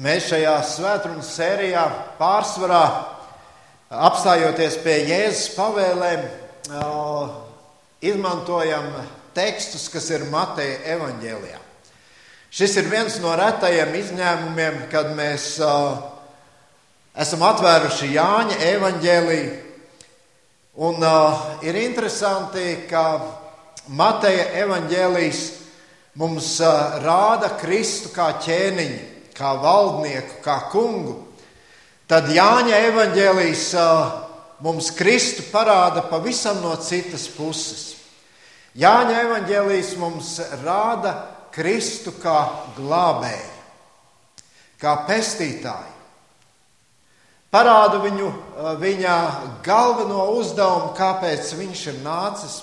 mēs 0.00 0.30
šajā 0.30 0.54
svētdienas 0.64 1.30
sērijā 1.36 1.84
pārsvarā 2.18 2.84
apstājoties 3.90 4.78
pie 4.84 4.96
Jēzus 5.10 5.50
pavēlēm, 5.58 6.22
izmantojam 8.00 8.86
tekstus, 9.36 9.88
kas 9.92 10.08
ir 10.14 10.24
Mateja 10.32 10.78
evaņģēlijā. 10.96 11.60
Šis 12.50 12.78
ir 12.80 12.88
viens 12.90 13.18
no 13.22 13.34
retajiem 13.38 13.92
izņēmumiem, 14.00 14.80
kad 14.90 15.12
mēs 15.18 15.52
esam 17.14 17.44
atvēruši 17.50 18.10
Jāņa 18.16 18.56
evaņģēliju. 18.72 19.52
Un 20.80 21.04
ir 21.66 21.76
interesanti, 21.76 22.86
ka 22.90 23.04
Mateja 23.90 24.48
evaņģēlijs 24.64 25.46
mums 26.18 26.56
rāda 27.04 27.52
Kristu 27.60 28.10
kā 28.14 28.32
ķēniņu, 28.42 29.00
kā 29.40 29.54
valdnieku, 29.62 30.42
kā 30.44 30.58
kungu. 30.72 31.16
Tad 32.10 32.28
Jāņa 32.34 32.80
evanģēlijas 32.90 33.68
mums 34.60 34.90
Kristu 34.98 35.46
parāda 35.52 36.02
pavisam 36.10 36.60
no 36.60 36.74
citas 36.82 37.28
puses. 37.32 37.94
Jāņa 38.78 39.14
evanģēlijas 39.24 39.94
mums 39.98 40.34
rāda 40.64 41.14
Kristu 41.54 42.12
kā 42.22 42.36
glābēju, 42.76 43.56
kā 44.78 44.92
pestītāju. 45.08 45.96
Parāda 47.50 47.98
viņu, 47.98 48.28
viņa 48.78 49.14
galveno 49.66 50.28
uzdevumu, 50.36 50.92
kāpēc 50.94 51.50
viņš 51.58 51.80
ir 51.90 51.98
nācis 52.04 52.60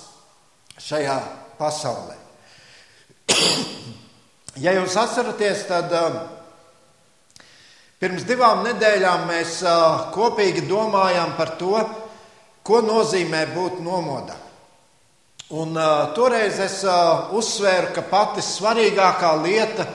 šajā 0.80 1.18
pasaulē. 1.58 2.16
ja 4.64 4.78
jūs 4.78 4.96
atceraties, 4.96 5.66
tad 5.68 5.92
Pirms 7.98 8.28
divām 8.30 8.62
nedēļām 8.66 9.24
mēs 9.26 9.62
kopīgi 10.14 10.68
domājām 10.70 11.32
par 11.38 11.56
to, 11.58 11.80
ko 12.68 12.82
nozīmē 12.86 13.48
būt 13.56 13.80
nomodā. 13.82 14.36
Un, 15.48 15.78
uh, 15.80 16.10
toreiz 16.12 16.58
es 16.60 16.82
uh, 16.84 17.30
uzsvēru, 17.32 17.94
ka 17.96 18.02
pati 18.04 18.44
svarīgākā 18.44 19.30
lieta, 19.40 19.86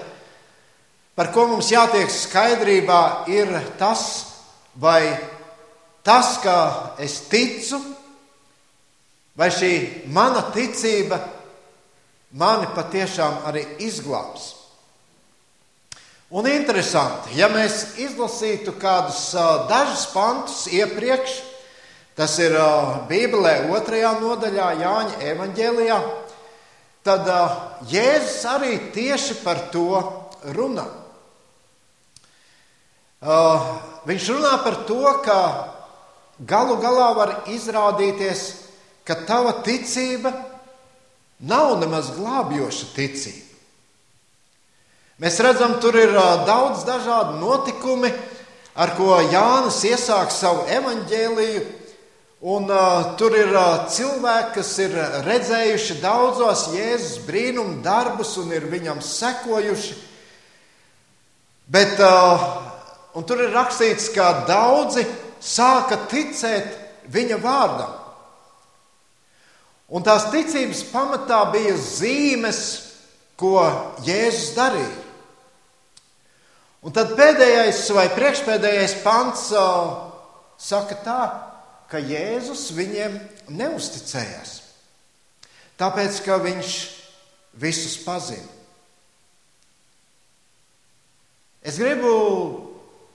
par 1.12 1.28
ko 1.34 1.44
mums 1.50 1.68
jātiek 1.68 2.08
skaidrībā, 2.08 3.28
ir 3.28 3.52
tas, 3.76 4.06
vai 4.80 5.12
tas, 6.00 6.38
ka 6.40 6.96
es 7.04 7.18
ticu, 7.28 7.76
vai 9.36 9.50
šī 9.52 10.08
mana 10.08 10.46
ticība 10.56 11.20
mani 12.32 12.72
patiešām 12.72 13.44
arī 13.52 13.66
izglābs. 13.84 14.61
Un 16.32 16.46
interesanti, 16.48 17.34
ja 17.36 17.50
mēs 17.52 17.98
izlasītu 18.00 18.72
kādus 18.80 19.34
dažus 19.68 20.06
pantus 20.14 20.62
iepriekš, 20.72 21.34
tas 22.16 22.38
ir 22.40 22.56
Bībelē, 23.10 23.66
otrajā 23.68 24.14
nodaļā, 24.16 24.70
Jāņa 24.80 25.18
evanģēlijā, 25.28 25.98
tad 27.04 27.28
Jēzus 27.92 28.48
arī 28.48 28.72
tieši 28.96 29.36
par 29.42 29.60
to 29.74 30.00
runā. 30.56 30.86
Viņš 34.08 34.32
runā 34.32 34.56
par 34.64 34.80
to, 34.88 35.04
ka 35.28 35.38
galu 36.40 36.80
galā 36.80 37.12
var 37.20 37.36
izrādīties, 37.52 38.48
ka 39.04 39.20
tava 39.28 39.58
ticība 39.68 40.32
nav 41.44 41.76
nemaz 41.84 42.14
glābjoša 42.16 42.94
ticība. 42.96 43.51
Mēs 45.22 45.36
redzam, 45.38 45.76
tur 45.78 45.94
ir 45.94 46.16
daudz 46.48 46.80
dažādu 46.82 47.36
notikumu, 47.38 48.08
ar 48.74 48.90
ko 48.96 49.20
Jānis 49.30 49.76
iesāk 49.86 50.32
savu 50.34 50.64
evaņģēliju. 50.66 51.60
Un, 52.42 52.64
uh, 52.66 53.12
tur 53.14 53.36
ir 53.38 53.52
uh, 53.54 53.84
cilvēki, 53.86 54.48
kas 54.56 54.70
ir 54.82 54.96
redzējuši 55.22 56.00
daudzos 56.02 56.64
Jēzus 56.74 57.20
brīnumu 57.22 57.76
darbus 57.84 58.32
un 58.42 58.50
ir 58.50 58.66
viņam 58.66 58.98
sekojuši. 58.98 59.94
Bet, 61.70 62.02
uh, 62.02 63.22
tur 63.22 63.44
ir 63.44 63.54
rakstīts, 63.54 64.08
ka 64.16 64.42
daudzi 64.50 65.06
sāka 65.38 66.00
ticēt 66.10 66.74
viņa 67.14 67.38
vārdam. 67.46 67.94
Un 69.86 70.02
tās 70.02 70.26
ticības 70.34 70.82
pamatā 70.90 71.44
bija 71.54 71.78
zīmes, 71.78 72.64
ko 73.38 73.62
Jēzus 74.02 74.50
darīja. 74.58 75.11
Un 76.82 76.94
tad 76.94 77.12
pēdējais 77.14 77.84
vai 77.94 78.08
priekšpēdējais 78.10 78.96
pants 79.04 79.44
saka 80.58 80.96
tā, 81.04 81.20
ka 81.90 82.00
Jēzus 82.02 82.72
viņiem 82.74 83.20
neusticējās. 83.54 84.56
Tāpēc, 85.78 86.18
ka 86.26 86.40
viņš 86.42 86.72
visus 87.62 87.94
pazina. 88.02 88.50
Es 91.62 91.78
gribu, 91.78 92.10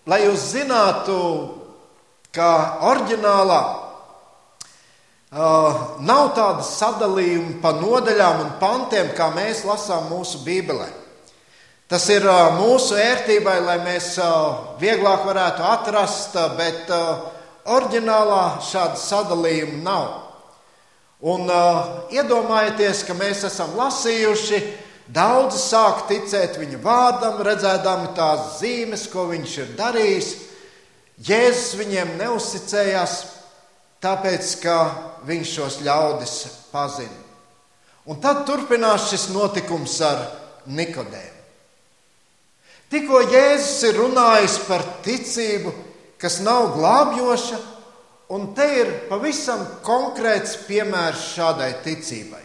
lai 0.07 0.21
jūs 0.23 0.45
zinātu, 0.53 1.17
ka 2.31 2.79
oriģinālā 2.87 3.59
uh, 3.67 5.81
nav 6.07 6.29
tāda 6.37 6.63
sadalījuma 6.63 7.57
pa 7.63 7.73
nodaļām 7.75 8.45
un 8.45 8.53
pantiem, 8.61 9.11
kā 9.17 9.27
mēs 9.35 9.65
lasām 9.67 10.07
mūsu 10.13 10.45
Bībelē. 10.45 10.87
Tas 11.87 12.03
ir 12.11 12.25
mūsu 12.57 12.97
ērtībai, 12.99 13.61
lai 13.63 13.77
mēs 13.79 14.17
vieglāk 14.81 15.21
varētu 15.23 15.63
atrast, 15.63 16.33
bet 16.57 16.89
oriģinālā 17.63 18.41
šāda 18.67 18.99
sadalījuma 18.99 19.77
nav. 19.85 20.09
Un 21.23 21.47
iedomājieties, 22.11 23.05
ka 23.07 23.15
mēs 23.15 23.45
esam 23.47 23.71
lasījuši, 23.79 24.59
daudzi 25.15 25.61
sāk 25.63 26.03
ticēt 26.11 26.59
viņa 26.59 26.81
vārdam, 26.83 27.39
redzēdami 27.47 28.11
tās 28.19 28.59
zīmes, 28.59 29.07
ko 29.13 29.29
viņš 29.31 29.55
ir 29.63 29.71
darījis. 29.79 30.33
Jēzus 31.23 31.79
viņiem 31.79 32.17
neusticējās, 32.19 33.15
tāpēc, 34.03 34.51
ka 34.59 34.75
viņš 35.25 35.55
šos 35.55 35.79
ļaudis 35.87 36.35
pazina. 36.75 37.23
Un 38.11 38.19
tad 38.23 38.43
turpinās 38.47 39.07
šis 39.07 39.29
notikums 39.31 39.97
ar 40.03 40.21
Nikodēmu. 40.67 41.36
Tikko 42.87 43.19
Jēzus 43.27 43.81
ir 43.89 43.97
runājis 43.99 44.61
par 44.63 44.83
ticību, 45.03 45.73
kas 46.21 46.39
nav 46.39 46.71
glābjoša, 46.77 47.57
un 48.31 48.51
te 48.55 48.67
ir 48.79 48.91
pavisam 49.09 49.65
konkrēts 49.83 50.55
piemērs 50.67 51.25
šādai 51.33 51.73
ticībai. 51.83 52.43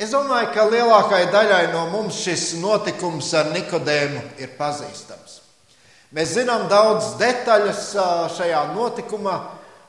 Es 0.00 0.14
domāju, 0.14 0.48
ka 0.54 0.64
lielākajai 0.64 1.28
daļai 1.30 1.64
no 1.74 1.84
mums 1.92 2.22
šis 2.24 2.54
notikums 2.58 3.30
ar 3.36 3.50
Nikodēmu 3.52 4.22
ir 4.40 4.54
pazīstams. 4.58 5.38
Mēs 6.16 6.32
zinām 6.34 6.64
daudz 6.70 7.12
detaļas 7.20 7.82
šajā 8.34 8.62
notikumā, 8.72 9.36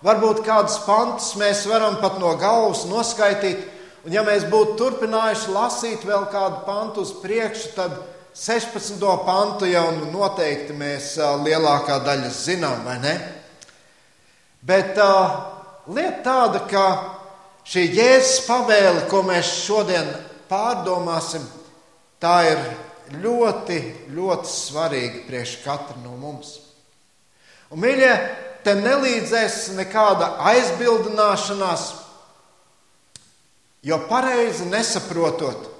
varbūt 0.05 0.43
kādus 0.45 0.81
pantus 0.85 1.31
mēs 1.39 1.63
varam 1.69 1.97
pat 2.03 2.19
no 2.22 2.35
galvas 2.38 2.83
noskaidrot. 2.89 3.69
Un, 4.01 4.13
ja 4.13 4.23
mēs 4.25 4.47
būtu 4.49 4.79
turpinājuši 4.79 5.51
lasīt 5.53 6.05
vēl 6.05 6.23
kādu 6.33 6.63
pantu 6.66 7.03
uz 7.05 7.11
priekšu, 7.22 7.67
tad 7.75 7.97
16. 8.34 9.00
pantu 9.25 9.68
jau 9.68 9.90
nu 9.97 10.08
noteikti 10.14 10.72
mēs 10.72 11.18
lielākā 11.44 11.97
daļa 12.06 12.30
zinām, 12.31 12.86
vai 12.88 12.96
ne? 13.03 13.16
Bet 14.64 14.96
uh, 15.02 15.34
lieta 15.92 16.22
tāda, 16.24 16.62
ka 16.70 16.86
šī 17.68 17.88
jēzus 17.91 18.46
pavēle, 18.46 19.03
ko 19.12 19.24
mēs 19.28 19.50
šodien 19.66 20.08
pārdomāsim, 20.47 21.44
tā 22.24 22.38
ir 22.53 22.62
ļoti, 23.20 23.81
ļoti 24.16 24.53
svarīga 24.53 25.25
priekš 25.28 25.58
katra 25.66 25.97
no 26.03 26.16
mums. 26.16 26.53
Un, 27.72 27.82
mīļie, 27.84 28.14
te 28.64 28.78
nelīdzēs 28.79 29.73
nekāda 29.76 30.38
aizbildināšanās, 30.53 31.90
jo 33.84 34.00
pareizi 34.08 34.70
nesaprotot, 34.72 35.71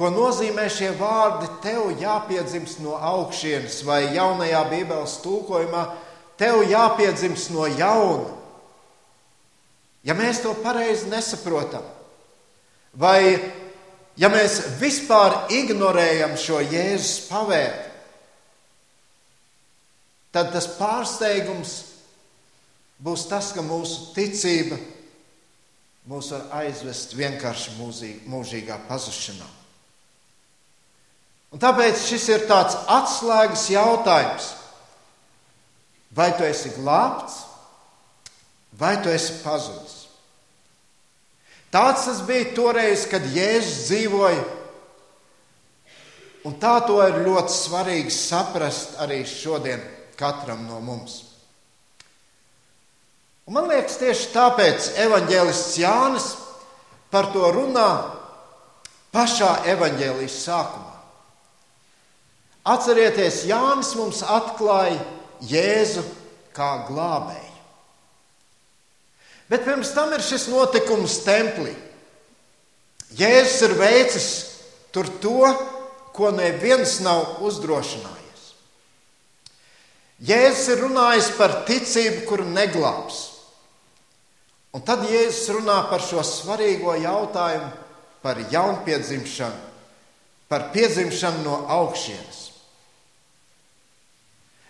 Ko 0.00 0.08
nozīmē 0.08 0.64
šie 0.72 0.94
vārdi? 0.96 1.44
Tev 1.60 1.90
jāpiedzimst 2.00 2.78
no 2.80 2.94
augšienes, 2.96 3.82
vai 3.84 4.14
jaunajā 4.14 4.62
Bībeles 4.70 5.18
tūkojumā, 5.20 5.82
tev 6.40 6.62
jāpiedzimst 6.64 7.50
no 7.52 7.66
jauna. 7.68 8.30
Ja 10.00 10.16
mēs 10.16 10.40
to 10.40 10.54
pareizi 10.64 11.10
nesaprotam, 11.12 11.84
vai 12.96 13.36
ja 14.16 14.32
mēs 14.32 14.56
vispār 14.80 15.52
ignorējam 15.52 16.32
šo 16.40 16.62
Jēzus 16.64 17.28
pavēlu, 17.28 17.84
tad 20.32 20.48
tas 20.56 20.72
pārsteigums 20.80 21.76
būs 23.04 23.28
tas, 23.28 23.52
ka 23.52 23.60
mūsu 23.60 24.14
ticība 24.16 24.80
mūs 26.08 26.32
var 26.32 26.48
aizvest 26.64 27.12
vienkārši 27.20 27.76
mūžīgā 28.24 28.80
pazušanā. 28.88 29.59
Un 31.50 31.58
tāpēc 31.58 32.02
šis 32.06 32.28
ir 32.30 32.44
tāds 32.50 32.76
atslēgas 32.86 33.66
jautājums. 33.72 34.52
Vai 36.14 36.30
tu 36.38 36.46
esi 36.46 36.72
glābts, 36.74 37.44
vai 38.78 38.96
tu 39.02 39.10
esi 39.10 39.40
pazudis? 39.44 39.96
Tāds 41.70 42.06
tas 42.08 42.22
bija 42.26 42.50
toreiz, 42.54 43.04
kad 43.06 43.26
Jēzus 43.30 43.86
dzīvoja. 43.86 44.42
Un 46.46 46.56
tā 46.58 46.78
to 46.86 46.98
ir 47.04 47.20
ļoti 47.26 47.54
svarīgi 47.54 48.14
saprast 48.14 48.96
arī 49.02 49.20
šodien 49.28 49.82
katram 50.18 50.64
no 50.66 50.80
mums. 50.82 51.20
Un 53.46 53.54
man 53.58 53.68
liekas, 53.70 53.98
tieši 54.00 54.30
tāpēc 54.34 54.92
evanģēlists 55.04 55.78
Jānis 55.82 56.28
par 57.10 57.30
to 57.34 57.50
runā 57.54 57.90
pašā 59.14 59.60
evanģēlijas 59.74 60.38
sākumā. 60.46 60.89
Atcerieties, 62.68 63.44
Jānis 63.48 63.94
mums 63.96 64.20
atklāja 64.20 64.98
Jēzu 65.48 66.04
kā 66.56 66.84
glābēju. 66.88 67.46
Bet 69.50 69.64
pirms 69.66 69.90
tam 69.96 70.12
ir 70.14 70.22
šis 70.22 70.46
notikums 70.52 71.22
templī. 71.24 71.72
Jēzus 73.18 73.64
ir 73.66 73.72
veicis 73.80 74.28
tur 74.94 75.08
to, 75.22 75.48
ko 76.14 76.30
neviens 76.34 77.00
nav 77.02 77.40
uzdrošinājies. 77.42 78.44
Jēzus 80.22 80.68
ir 80.74 80.84
runājis 80.84 81.32
par 81.38 81.56
ticību, 81.66 82.22
kuru 82.28 82.46
neglābs. 82.46 83.24
Un 84.76 84.84
tad 84.86 85.02
Jēzus 85.08 85.48
runā 85.56 85.80
par 85.90 86.04
šo 86.04 86.22
svarīgo 86.22 86.94
jautājumu 87.00 87.72
par 88.22 88.38
jaunpiedzimšanu, 88.52 89.66
par 90.46 90.68
piedzimšanu 90.74 91.42
no 91.42 91.56
augšienes. 91.72 92.49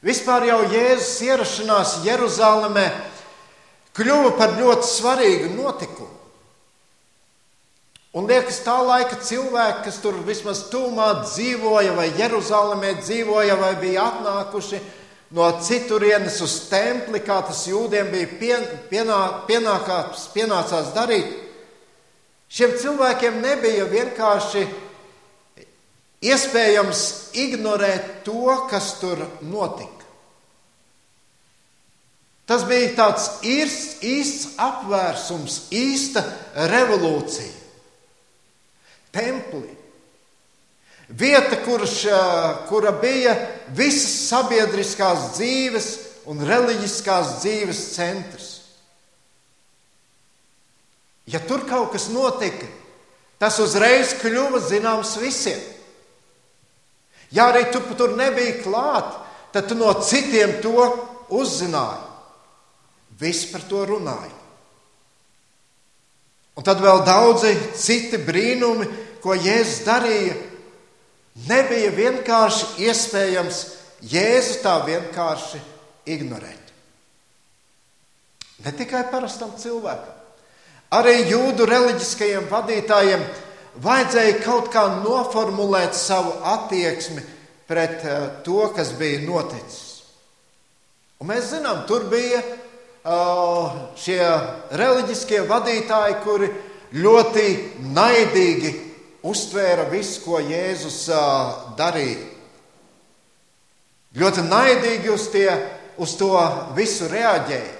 Vispār 0.04 0.46
jau 0.48 0.62
Jēzus 0.72 1.18
ierašanās 1.26 1.98
Jeruzalemē 2.06 2.86
kļuva 3.96 4.32
par 4.38 4.56
ļoti 4.56 4.88
svarīgu 4.88 5.50
notikumu. 5.58 6.16
Un 8.10 8.26
liekas, 8.26 8.56
tā 8.64 8.74
laika 8.82 9.20
cilvēki, 9.22 9.84
kas 9.84 10.00
tur 10.02 10.16
vismaz 10.26 10.64
tūmā 10.72 11.12
dzīvoja, 11.20 11.92
vai 11.94 12.08
Jeruzalemē 12.18 12.96
dzīvoja, 13.04 13.54
vai 13.60 13.74
bija 13.78 14.08
atnākuši 14.08 14.80
no 15.36 15.46
citurienes 15.62 16.40
uz 16.42 16.56
templi, 16.72 17.20
kā 17.22 17.38
tas 17.46 17.62
jūdiem 17.70 18.10
bija 18.10 18.32
pien, 18.40 18.66
pienā, 18.90 19.20
pienākās, 19.46 20.26
pienācās 20.34 20.90
darīt, 20.96 21.36
šiem 22.50 22.74
cilvēkiem 22.82 23.38
nebija 23.44 23.86
vienkārši 23.92 24.64
iespējams 26.24 27.02
ignorēt 27.38 28.20
to, 28.26 28.66
kas 28.70 28.94
tur 29.00 29.22
notika. 29.40 30.00
Tas 32.50 32.64
bija 32.66 32.90
tāds 32.98 33.28
īsts, 33.46 34.00
īsts 34.02 34.56
apvērsums, 34.58 35.60
īsta 35.70 36.24
revolūcija. 36.72 37.52
Templi. 39.14 39.76
Vieta, 41.10 41.56
kurš, 41.62 41.94
kura 42.66 42.90
bija 43.02 43.36
visas 43.74 44.28
sabiedriskās 44.28 45.30
dzīves 45.36 45.88
un 46.30 46.42
reliģiskās 46.46 47.36
dzīves 47.40 47.80
centrs. 47.94 48.50
Ja 51.30 51.38
tur 51.46 51.62
kaut 51.70 51.92
kas 51.94 52.08
notika, 52.10 52.66
tas 53.38 53.58
uzreiz 53.62 54.16
kļuva 54.18 54.58
zināms 54.66 55.14
visiem. 55.22 55.60
Ja 57.34 57.50
arī 57.50 57.66
tu 57.70 57.82
tur 57.94 58.16
nebija 58.18 58.58
klāt, 58.64 59.14
tad 59.54 59.68
tu 59.70 59.78
no 59.78 59.92
citiem 60.02 60.58
to 60.62 60.86
uzzināji. 61.30 62.06
Visi 63.20 63.50
par 63.52 63.62
to 63.68 63.84
runāja. 63.86 64.36
Un 66.56 66.66
tad 66.66 66.80
vēl 66.82 67.04
daudzi 67.06 67.52
citi 67.78 68.18
brīnumi, 68.20 68.88
ko 69.20 69.36
Jēzus 69.36 69.84
darīja, 69.84 70.34
nebija 71.48 71.92
vienkārši 71.94 72.86
iespējams 72.88 73.60
Jēzu 74.10 74.62
tā 74.64 74.78
vienkārši 74.86 75.60
ignorēt. 76.08 76.72
Ne 78.64 78.72
tikai 78.76 79.06
parastam 79.12 79.52
cilvēkam, 79.60 80.16
arī 80.96 81.30
jūdu 81.30 81.68
reliģiskajiem 81.68 82.48
vadītājiem 82.50 83.24
vajadzēja 83.82 84.40
kaut 84.44 84.70
kā 84.72 84.86
noformulēt 85.00 85.96
savu 85.98 86.32
attieksmi 86.54 87.22
pret 87.68 88.04
eh, 88.04 88.26
to, 88.44 88.64
kas 88.76 88.94
bija 88.98 89.22
noticis. 89.26 89.86
Un 91.20 91.28
mēs 91.28 91.50
zinām, 91.52 91.84
tur 91.88 92.06
bija 92.08 92.40
šie 94.00 94.20
reliģiskie 94.76 95.40
vadītāji, 95.48 96.16
kuri 96.24 96.48
ļoti 97.00 97.46
naidīgi 97.96 98.72
uztvēra 99.24 99.88
visu, 99.90 100.20
ko 100.24 100.40
Jēzus 100.40 101.08
darīja. 101.78 102.28
Ļoti 104.20 104.42
naidīgi 104.42 105.12
uz, 105.12 105.28
tie, 105.30 105.48
uz 106.02 106.16
to 106.18 106.32
visu 106.74 107.08
reaģēja. 107.08 107.76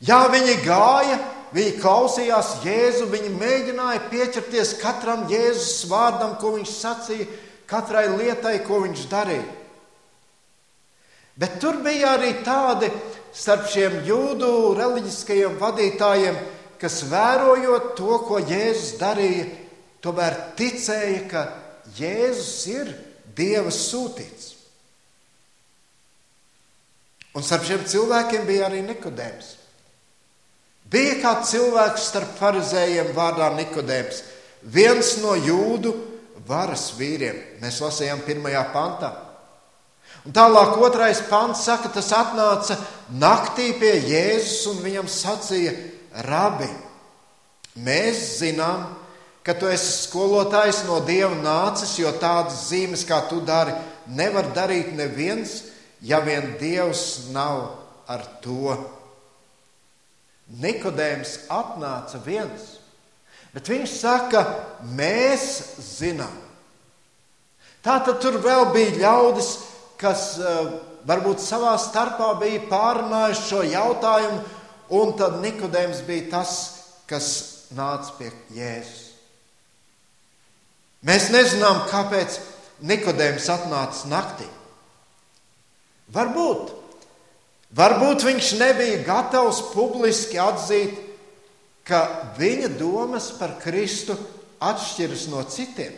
Jā, 0.00 0.24
viņi 0.32 0.56
gāja, 0.64 1.18
viņi 1.54 1.76
klausījās 1.80 2.56
Jēzu, 2.64 3.08
viņi 3.10 3.30
mēģināja 3.36 4.02
pieķerties 4.10 4.76
katram 4.80 5.26
Jēzus 5.30 5.86
vārdam, 5.90 6.36
ko 6.40 6.54
viņš 6.56 6.74
sacīja, 6.74 7.28
katrai 7.70 8.06
lietai, 8.12 8.58
ko 8.66 8.82
viņš 8.84 9.06
darīja. 9.10 9.48
Bet 11.40 11.56
tur 11.62 11.78
bija 11.84 12.16
arī 12.18 12.34
tādi 12.44 12.90
starp 13.32 13.68
šiem 13.70 14.02
jūdu 14.04 14.50
reliģiskajiem 14.76 15.56
vadītājiem, 15.60 16.40
kas 16.80 17.02
vērojot 17.08 17.94
to, 17.98 18.18
ko 18.26 18.40
Jēzus 18.42 18.98
darīja, 19.00 19.46
tomēr 20.04 20.36
ticēja, 20.58 21.22
ka 21.30 21.44
Jēzus 21.96 22.56
ir 22.72 22.92
Dieva 23.36 23.72
sūtīts. 23.72 24.56
Un 27.36 27.46
starp 27.46 27.64
šiem 27.68 27.86
cilvēkiem 27.86 28.46
bija 28.48 28.66
arī 28.66 28.82
Nikodēms. 28.82 29.59
Bija 30.90 31.16
kāds 31.22 31.52
cilvēks 31.52 32.08
starp 32.10 32.34
farizējiem 32.40 33.12
vārdā 33.14 33.52
Nikodēms, 33.54 34.24
viens 34.62 35.16
no 35.22 35.36
jūdu 35.38 35.94
varas 36.48 36.90
vīriem. 36.98 37.36
Mēs 37.62 37.78
lasījām 37.84 38.24
pirmajā 38.26 38.64
pantā. 38.74 39.12
Un 40.26 40.34
tālāk 40.36 40.74
otrais 40.82 41.22
pants 41.30 41.62
saka, 41.64 41.88
tas 41.94 42.10
atnāca 42.12 42.76
naktī 43.16 43.70
pie 43.78 43.94
Jēzus 44.10 44.66
un 44.72 44.82
viņam 44.84 45.08
sacīja, 45.08 45.72
Rabi, 46.26 46.66
mēs 47.78 48.40
zinām, 48.40 48.88
ka 49.46 49.54
tu 49.56 49.70
esi 49.70 50.08
skolotājs 50.08 50.82
no 50.88 50.98
Dieva 51.06 51.36
nācis, 51.38 51.94
jo 52.02 52.10
tādas 52.20 52.66
zīmes, 52.68 53.06
kā 53.08 53.22
tu 53.30 53.38
dari, 53.46 53.72
nevar 54.10 54.50
darīt 54.56 54.90
neviens, 54.98 55.62
ja 56.02 56.20
vien 56.24 56.56
Dievs 56.60 57.30
nav 57.32 57.78
ar 58.10 58.26
to. 58.42 58.74
Nikodējums 60.58 61.36
atnāca 61.52 62.18
viens, 62.24 62.80
bet 63.54 63.68
viņš 63.70 63.92
saka, 64.00 64.42
mēs 64.96 65.44
zinām. 65.78 66.32
Tā 67.84 68.00
tad 68.04 68.18
tur 68.20 68.40
vēl 68.42 68.72
bija 68.74 68.96
ļaudis, 68.98 69.50
kas 70.00 70.34
eh, 70.42 70.72
varbūt 71.06 71.40
savā 71.44 71.76
starpā 71.80 72.32
bija 72.40 72.64
pārunājuši 72.70 73.46
šo 73.46 73.62
jautājumu, 73.70 74.40
un 74.98 75.14
tad 75.16 75.38
Nikodējums 75.44 76.02
bija 76.08 76.26
tas, 76.34 76.56
kas 77.08 77.30
nāca 77.76 78.18
pie 78.18 78.32
Jēzus. 78.56 79.06
Mēs 81.06 81.30
nezinām, 81.32 81.86
kāpēc 81.88 82.40
Nikodējums 82.84 83.46
atnāca 83.54 84.10
naktī. 84.10 84.48
Varbūt, 86.12 86.74
varbūt 87.76 88.26
viņš 88.26 88.52
nebija 88.60 89.00
gatavs 89.06 89.62
publiski 89.74 90.38
atzīt, 90.40 90.98
ka 91.86 92.04
viņa 92.38 92.70
domas 92.78 93.30
par 93.38 93.56
Kristu 93.62 94.14
atšķiras 94.60 95.26
no 95.32 95.42
citiem. 95.50 95.94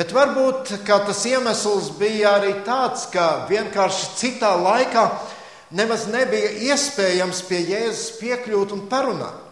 Bet 0.00 0.14
varbūt 0.14 0.70
tas 0.86 1.24
iemesls 1.26 1.90
bija 1.98 2.36
arī 2.38 2.54
tāds, 2.64 3.08
ka 3.10 3.44
vienkārši 3.50 4.12
citā 4.16 4.54
laikā 4.56 5.02
nemaz 5.76 6.06
nebija 6.08 6.52
iespējams 6.70 7.42
pie 7.48 7.58
Jēzus 7.72 8.14
piekļūt 8.20 8.74
un 8.76 8.86
parunāt. 8.90 9.46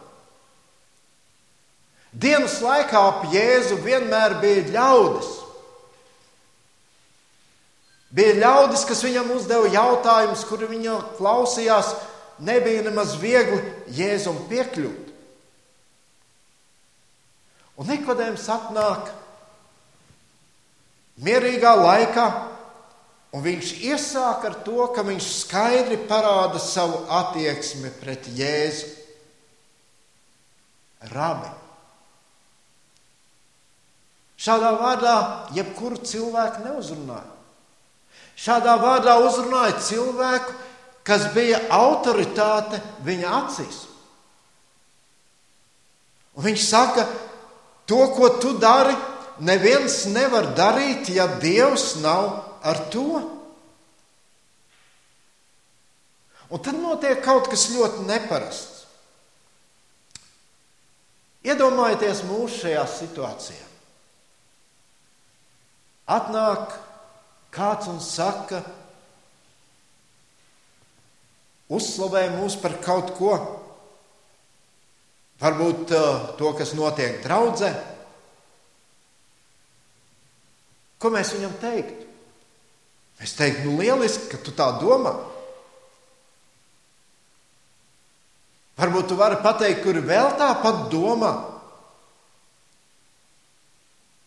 Dienas 2.15 2.61
laikā 2.65 3.03
ap 3.11 3.27
Jēzu 3.35 3.77
vienmēr 3.85 4.39
bija 4.41 4.65
ļaudis. 4.73 5.35
Bija 8.09 8.39
ļaudis, 8.41 8.87
kas 8.89 9.03
viņam 9.05 9.35
uzdeva 9.35 9.69
jautājumus, 9.69 10.47
kuri 10.49 10.71
viņa 10.71 10.95
klausījās. 11.19 11.93
Nebija 12.39 12.85
nemaz 12.87 13.17
viegli 13.21 13.59
Jēzum 13.93 14.39
piekļūt. 14.49 15.09
Un 17.79 17.87
Nikodējums 17.87 18.47
atnāk 18.51 19.11
mierīgā 21.23 21.75
laikā, 21.79 22.27
un 23.35 23.45
viņš 23.45 23.73
iesāk 23.91 24.47
ar 24.49 24.57
to, 24.67 24.89
ka 24.95 25.05
viņš 25.07 25.29
skaidri 25.45 25.99
parāda 26.09 26.63
savu 26.63 27.05
attieksmi 27.21 27.93
pret 28.01 28.31
Jēzu. 28.39 28.95
Rabi. 31.13 31.51
Šādā 34.39 34.71
vārdā 34.79 35.17
jebkuru 35.55 35.99
cilvēku 36.07 36.65
neuzrunāja. 36.65 37.38
Šādā 38.39 38.77
vārdā 38.79 39.17
uzrunāja 39.25 39.81
cilvēku, 39.83 40.55
kas 41.03 41.27
bija 41.35 41.59
autoritāte 41.75 42.79
viņa 43.07 43.31
acīs. 43.41 43.81
Un 46.39 46.47
viņš 46.47 46.67
saka, 46.69 47.07
to, 47.89 47.99
ko 48.15 48.29
tu 48.39 48.53
dari, 48.63 48.95
neviens 49.43 50.05
nevar 50.13 50.53
darīt, 50.55 51.11
ja 51.11 51.27
Dievs 51.43 51.97
nav 52.03 52.29
ar 52.63 52.79
to. 52.93 53.23
Un 56.49 56.63
tad 56.65 56.79
notiek 56.79 57.19
kaut 57.25 57.51
kas 57.51 57.67
ļoti 57.75 58.07
neparasts. 58.07 58.85
Iedomājieties 61.49 62.23
mūsu 62.29 62.65
šajā 62.65 62.85
situācijā. 62.93 63.65
Atnāk 66.09 66.73
kāds 67.59 67.91
un 67.91 67.99
saka, 68.03 68.63
uzslavē 71.75 72.29
mūs 72.37 72.57
par 72.63 72.79
kaut 72.85 73.11
ko, 73.19 73.33
varbūt 75.43 75.95
uh, 75.95 76.29
to, 76.39 76.53
kas 76.59 76.75
notiek 76.79 77.19
draudzē. 77.25 77.73
Ko 80.99 81.11
mēs 81.15 81.35
viņam 81.35 81.59
teiktu? 81.63 82.07
Es 83.23 83.35
teiktu, 83.35 83.67
nu, 83.67 83.77
lieliski, 83.83 84.31
ka 84.31 84.39
tu 84.43 84.55
tā 84.55 84.71
domā. 84.79 85.17
Varbūt 88.79 89.09
tu 89.11 89.19
vari 89.19 89.41
pateikt, 89.43 89.83
kur 89.83 89.99
vēl 90.07 90.37
tāpat 90.39 90.85
domā. 90.93 91.33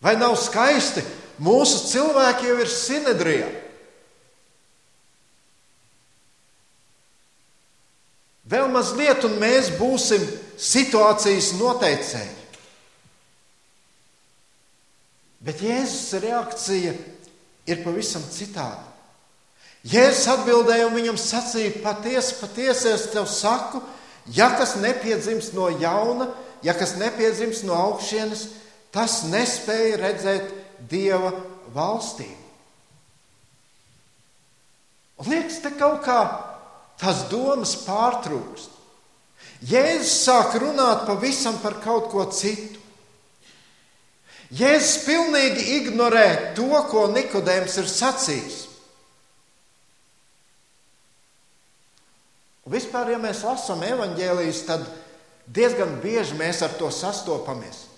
Vai 0.03 0.17
nav 0.19 0.35
skaisti? 0.39 1.03
Mūsu 1.39 1.85
cilvēki 1.91 2.49
jau 2.49 2.57
ir 2.61 2.69
sinedrijā. 2.69 3.49
Vēl 8.51 8.67
mazliet, 8.73 9.23
un 9.23 9.37
mēs 9.39 9.69
būsim 9.79 10.23
situācijas 10.59 11.53
noteicēji. 11.55 12.37
Bet 15.41 15.61
Jēzus 15.63 16.19
reakcija 16.21 16.93
ir 17.71 17.83
pavisam 17.85 18.25
citāda. 18.29 18.83
Jēzus 19.87 20.27
atbildēja 20.35 20.89
un 20.89 20.97
viņam 20.99 21.17
sacīja: 21.17 21.79
Patiesi, 21.81 22.35
patiesi 22.37 22.91
es 22.91 23.07
tev 23.13 23.25
saku, 23.31 23.81
ja 24.29 24.51
kas 24.53 24.75
nepiedzimst 24.77 25.55
no 25.57 25.71
jauna, 25.81 26.29
ja 26.61 26.75
kas 26.77 26.93
nepiedzimst 26.99 27.65
no 27.65 27.73
augšienes, 27.87 28.49
tas 28.93 29.23
nespēja 29.31 29.97
redzēt 30.03 30.51
Dieva 30.89 31.33
valstību. 31.75 32.37
Un 35.21 35.29
liekas, 35.29 35.59
te 35.61 35.69
kaut 35.77 36.01
kā 36.05 36.19
tās 37.01 37.27
domas 37.29 37.75
pārtrūkst. 37.85 38.79
Jēzus 39.69 40.15
sāk 40.25 40.55
runāt 40.61 41.05
pavisam 41.05 41.59
par 41.61 41.77
kaut 41.83 42.09
ko 42.09 42.25
citu. 42.33 42.79
Jēzus 44.51 45.05
pilnīgi 45.05 45.67
ignorē 45.77 46.25
to, 46.57 46.71
ko 46.89 47.05
Nikodējums 47.13 47.77
ir 47.79 47.87
sacījis. 47.87 48.57
Un 52.65 52.73
vispār, 52.73 53.13
ja 53.13 53.21
mēs 53.21 53.45
lasām 53.45 53.85
evanģēlijas, 53.85 54.65
tad 54.67 54.83
diezgan 55.47 55.95
bieži 56.01 56.35
mēs 56.39 56.61
ar 56.65 56.73
to 56.77 56.89
sastopamies. 56.93 57.90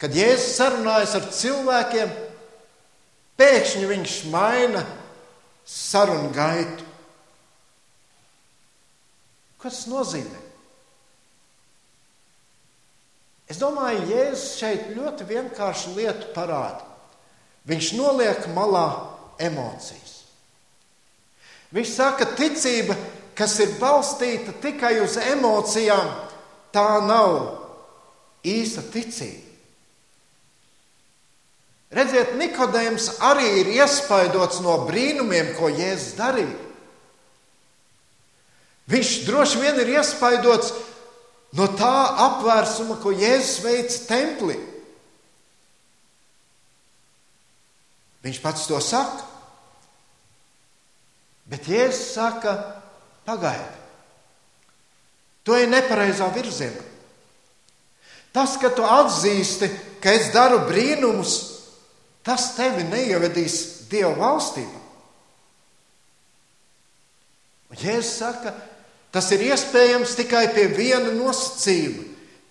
Kad 0.00 0.14
Jēzus 0.16 0.54
sarunājas 0.56 1.12
ar 1.18 1.26
cilvēkiem, 1.36 2.12
pēkšņi 3.36 3.88
viņš 3.90 4.14
maina 4.32 4.84
sarunu 5.68 6.30
gaitu. 6.32 6.86
Ko 9.60 9.68
tas 9.68 9.84
nozīmē? 9.92 10.46
Es 13.50 13.58
domāju, 13.60 14.06
Jēzus 14.08 14.54
šeit 14.60 14.88
ļoti 14.94 15.26
vienkāršu 15.28 15.92
lietu 15.98 16.30
parāda. 16.32 16.86
Viņš 17.68 17.92
noliek 17.98 18.46
malā 18.54 18.86
emocijas. 19.42 20.20
Viņš 21.74 21.92
saka, 21.92 22.30
ticība, 22.38 22.96
kas 23.36 23.58
ir 23.62 23.76
balstīta 23.82 24.54
tikai 24.62 24.96
uz 25.04 25.18
emocijām, 25.20 26.08
tā 26.72 26.88
nav 27.04 27.36
īsta 28.46 28.86
ticība. 28.94 29.49
Redziet, 31.90 32.36
Nikodējums 32.38 33.16
arī 33.26 33.48
ir 33.64 33.70
iespaidots 33.80 34.60
no 34.62 34.76
brīnumiem, 34.86 35.56
ko 35.58 35.72
Jēzus 35.72 36.14
darīja. 36.18 36.58
Viņš 38.90 39.10
droši 39.26 39.62
vien 39.62 39.80
ir 39.82 39.90
iespaidots 39.96 40.70
no 41.58 41.66
tā 41.78 41.96
apvērsuma, 42.30 42.98
ko 43.02 43.10
Jēzus 43.14 43.58
veica 43.66 43.98
templī. 44.06 44.58
Viņš 48.22 48.40
pats 48.44 48.70
to 48.70 48.78
saka. 48.84 49.26
Bet 51.50 51.66
Jēzus 51.66 52.14
saka, 52.14 52.54
pagaidi, 53.26 53.78
tu 55.42 55.58
ej 55.58 55.66
nepareizā 55.66 56.30
virzienā. 56.30 56.86
Tas, 58.30 58.54
ka 58.62 58.70
tu 58.70 58.86
atzīsti, 58.86 59.66
ka 59.98 60.12
es 60.14 60.28
daru 60.30 60.60
brīnumus, 60.68 61.49
tas 62.26 62.52
tevi 62.56 62.84
neievedīs 62.88 63.58
Dieva 63.90 64.12
valstībā. 64.18 64.80
Jēzus 67.80 68.16
saka, 68.18 68.52
tas 69.14 69.30
ir 69.34 69.46
iespējams 69.50 70.16
tikai 70.18 70.48
pie 70.54 70.66
viena 70.74 71.12
nosacījuma. 71.14 72.06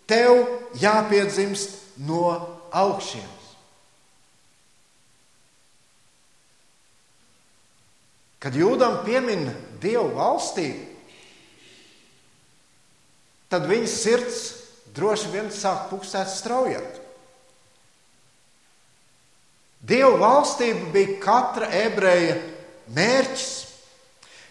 Tev 0.10 0.40
jāpiedzimst 0.82 1.76
no 2.08 2.32
augšiem. 2.76 3.28
Kad 8.40 8.56
jūdam 8.56 9.02
piemin 9.04 9.50
Dievu 9.84 10.14
valstību, 10.16 10.86
tad 13.52 13.68
viņa 13.68 13.92
sirds 13.92 14.40
droši 14.96 15.32
vien 15.34 15.52
sāk 15.54 15.90
pukstēt 15.92 16.32
straujāk. 16.32 16.99
Dieva 19.80 20.18
valstība 20.20 20.92
bija 20.94 21.18
katra 21.24 21.70
ebreja 21.86 22.36
mērķis. 22.96 23.52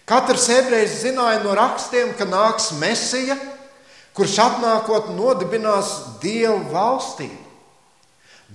Katrs 0.08 0.46
ebrejs 0.48 1.02
zināja 1.02 1.42
no 1.42 1.52
rakstiem, 1.56 2.14
ka 2.16 2.24
nāks 2.24 2.70
Mesija, 2.80 3.36
kurš 4.16 4.38
atnākot 4.40 5.10
nodibinās 5.12 5.92
Dieva 6.22 6.56
valstību. 6.72 7.44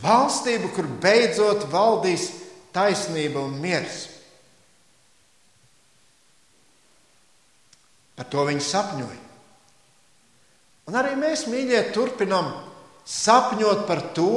Valstību, 0.01 0.71
kur 0.73 0.89
beidzot 1.03 1.67
valdīs 1.69 2.31
taisnība 2.73 3.43
un 3.45 3.53
miers. 3.61 4.07
Par 8.17 8.25
to 8.33 8.47
viņi 8.49 8.65
sapņoja. 8.65 9.21
Un 10.89 10.97
arī 10.99 11.13
mēs, 11.21 11.45
mīļie, 11.47 11.79
turpinām 11.93 12.49
sapņot 13.07 13.85
par 13.87 14.01
to, 14.17 14.33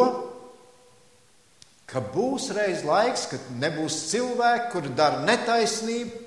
ka 1.86 2.02
būs 2.02 2.50
reiz 2.56 2.82
laiks, 2.86 3.28
kad 3.30 3.50
nebūs 3.62 3.96
cilvēki, 4.10 4.70
kuri 4.72 4.92
dara 4.98 5.22
netaisnību, 5.26 6.22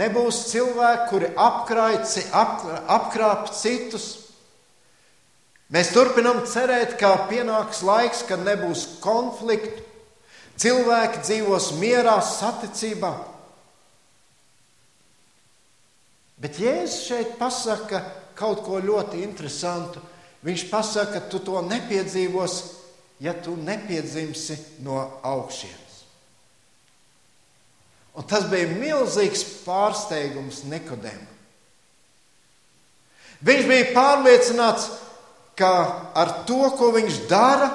nebūs 0.00 0.44
cilvēki, 0.50 1.08
kuri 1.10 1.30
apkrāj, 1.36 1.98
apkrāp 2.32 3.50
citus. 3.54 4.08
Mēs 5.72 5.92
turpinām 5.94 6.42
cerēt, 6.48 6.96
ka 7.00 7.14
pienāks 7.28 7.82
laiks, 7.84 8.22
kad 8.28 8.42
nebūs 8.44 8.86
konfliktu, 9.04 9.84
cilvēki 10.60 11.22
dzīvos 11.24 11.70
mierā, 11.80 12.18
saticībā. 12.24 13.12
Bet 16.40 16.58
Jēzus 16.60 17.04
šeit 17.08 17.36
pasaka 17.40 18.02
kaut 18.36 18.64
ko 18.66 18.80
ļoti 18.82 19.22
interesantu. 19.24 20.02
Viņš 20.44 20.64
pasaka, 20.68 21.20
ka 21.20 21.28
tu 21.32 21.40
to 21.40 21.62
nepiedzīvosi 21.64 22.83
ja 23.24 23.32
tu 23.32 23.56
nepiedzimsi 23.56 24.58
no 24.84 24.98
augšienes. 25.24 25.94
Un 28.14 28.26
tas 28.28 28.44
bija 28.50 28.68
milzīgs 28.76 29.42
pārsteigums 29.64 30.60
Nikodēmam. 30.68 31.30
Viņš 33.44 33.64
bija 33.68 33.88
pārliecināts, 33.96 34.86
ka 35.58 35.70
ar 36.16 36.30
to, 36.48 36.68
ko 36.78 36.92
viņš 36.94 37.24
dara, 37.30 37.70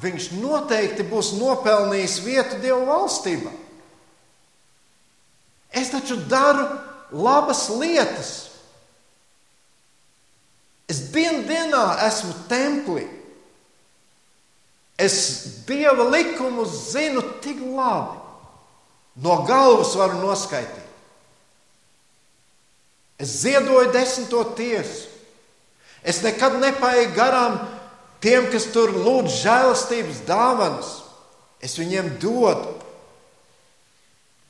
viņš 0.00 0.30
noteikti 0.38 1.04
būs 1.08 1.32
nopelnījis 1.40 2.20
vietu 2.24 2.60
Dieva 2.62 2.84
valstībā. 2.92 3.50
Es 5.80 5.90
taču 5.92 6.18
daru 6.28 6.66
labas 7.12 7.68
lietas. 7.72 8.32
Es 10.90 11.04
dienu 11.14 11.44
dienā 11.46 11.84
esmu 12.08 12.34
templī. 12.50 13.06
Es 15.00 15.16
dieva 15.68 16.04
likumu 16.12 16.66
zinu 16.68 17.22
tik 17.40 17.62
labi. 17.64 18.18
No 19.20 19.42
galvas 19.48 19.94
varu 19.96 20.20
noskaidrot. 20.20 20.88
Es 23.20 23.40
ziedoju 23.42 23.92
desmito 23.92 24.42
tiesu. 24.56 25.08
Es 26.00 26.22
nekad 26.24 26.56
nepaiet 26.60 27.12
garām 27.12 27.58
tiem, 28.24 28.46
kas 28.52 28.70
tur 28.72 28.94
lūdz 28.96 29.42
žēlastības 29.42 30.22
dāvanas. 30.28 30.94
Es 31.60 31.76
viņiem 31.76 32.14
dodu. 32.22 32.78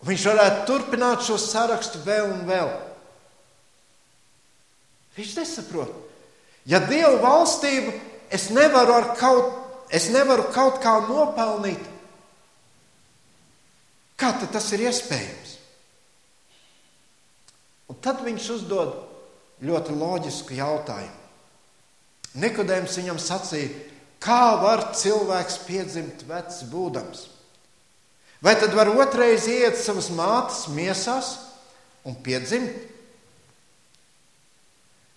Viņš 0.07 0.27
varētu 0.31 0.63
turpināt 0.69 1.27
šo 1.27 1.37
sarakstu 1.41 1.99
vēl 2.07 2.31
un 2.31 2.45
vēl. 2.49 2.71
Viņš 5.19 5.35
nesaprot. 5.41 5.91
Ja 6.71 6.79
Dieva 6.85 7.19
valstību 7.21 7.93
es 8.31 8.47
nevaru, 8.55 9.03
kaut, 9.19 9.51
es 9.91 10.09
nevaru 10.15 10.49
kaut 10.55 10.81
kā 10.83 10.97
nopelnīt, 11.09 11.83
kā 14.21 14.33
tas 14.41 14.69
ir 14.77 14.87
iespējams? 14.89 15.57
Un 17.91 17.99
tad 18.05 18.23
viņš 18.23 18.51
uzdod 18.55 18.95
ļoti 19.67 19.97
loģisku 19.99 20.55
jautājumu. 20.55 21.17
Nikodējums 22.41 22.97
viņam 23.01 23.19
sacīja, 23.19 23.73
kā 24.23 24.55
var 24.63 24.93
cilvēks 24.95 25.59
piedzimt 25.67 26.23
vecs 26.29 26.63
būdams? 26.71 27.27
Vai 28.41 28.55
tad 28.57 28.73
var 28.77 28.89
otrreiz 28.95 29.49
iet 29.51 29.77
savas 29.77 30.09
mātes 30.15 30.69
miesās 30.73 31.35
un 32.07 32.15
piedzimt? 32.25 32.87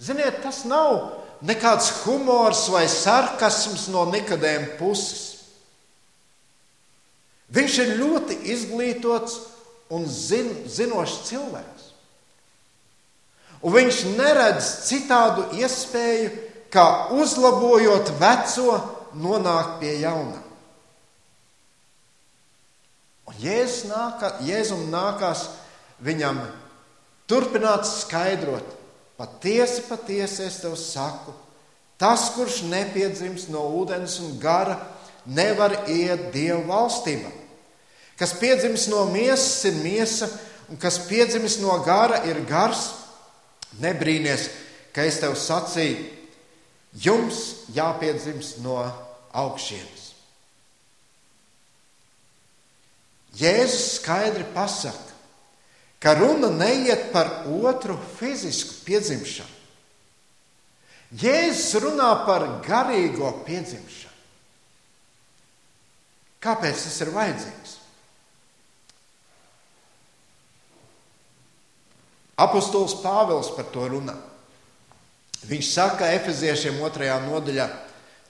Ziniet, 0.03 0.41
tas 0.43 0.63
nav 0.67 1.22
nekāds 1.43 1.91
humors 2.03 2.67
vai 2.71 2.85
sarkasms 2.89 3.89
no 3.91 4.05
Nikodēma 4.11 4.77
puses. 4.79 5.29
Viņš 7.53 7.79
ir 7.83 7.95
ļoti 7.99 8.39
izglītots 8.53 9.37
un 9.93 10.07
zin, 10.09 10.49
zinošs 10.65 11.19
cilvēks. 11.27 11.89
Un 13.63 13.75
viņš 13.77 13.99
neredz 14.17 14.69
citādu 14.87 15.45
iespēju, 15.59 16.31
kā 16.73 17.13
uzlabojot 17.15 18.09
veco, 18.19 18.79
nonākt 19.13 19.77
pie 19.83 19.93
jaunā. 20.01 20.41
Un 23.29 23.37
Jēzus 23.39 23.85
nāka, 23.87 24.33
Jēzum 24.43 24.87
nākās 24.91 25.45
viņam 26.03 26.41
turpināt 27.29 27.85
skaidrot, 27.87 28.65
patiesi, 29.17 29.83
patiesi 29.87 30.43
es 30.47 30.59
tev 30.63 30.75
saku, 30.79 31.33
tas, 32.01 32.29
kurš 32.35 32.63
nepiedzims 32.71 33.47
no 33.53 33.63
ūdens 33.81 34.19
un 34.23 34.37
gara, 34.41 34.79
nevar 35.25 35.85
iet 35.87 36.31
Dieva 36.33 36.63
valstībā. 36.67 37.31
Kas 38.19 38.35
piedzimis 38.37 38.87
no 38.91 39.05
miesas, 39.09 39.63
ir 39.69 39.79
miesa, 39.81 40.29
un 40.69 40.77
kas 40.79 40.99
piedzimis 41.07 41.57
no 41.63 41.79
gara, 41.85 42.23
ir 42.29 42.43
gars. 42.49 42.91
Nebrīnies, 43.81 44.51
ka 44.93 45.01
es 45.09 45.17
tev 45.17 45.33
sacīju, 45.39 46.03
jums 47.01 47.39
jāpiedzims 47.73 48.59
no 48.61 48.77
augšienes. 49.33 50.11
Jēzus 53.33 53.95
skaidri 53.95 54.45
pasaka, 54.53 55.12
ka 56.03 56.13
runa 56.19 56.49
neiet 56.51 57.13
par 57.13 57.47
otru 57.47 57.95
fizisku 58.19 58.81
piedzimšanu. 58.83 59.61
Jēzus 61.15 61.77
runā 61.79 62.09
par 62.27 62.43
garīgo 62.65 63.29
piedzimšanu. 63.45 64.11
Kāpēc 66.43 66.83
tas 66.83 66.99
ir 67.05 67.13
vajadzīgs? 67.15 67.77
Apostols 72.43 72.97
Pāvils 72.99 73.53
par 73.55 73.69
to 73.71 73.87
runā. 73.93 74.17
Viņš 75.47 75.69
saka 75.71 76.11
Efeziešiem 76.17 76.81
otrajā 76.83 77.15
nodaļā, 77.23 77.69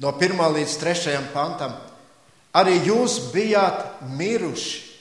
no 0.03 0.13
1 0.13 0.45
līdz 0.59 0.77
3 0.83 1.19
pantam, 1.33 1.73
arī 2.53 2.83
jūs 2.85 3.31
bijāt 3.33 4.03
miruši 4.13 4.92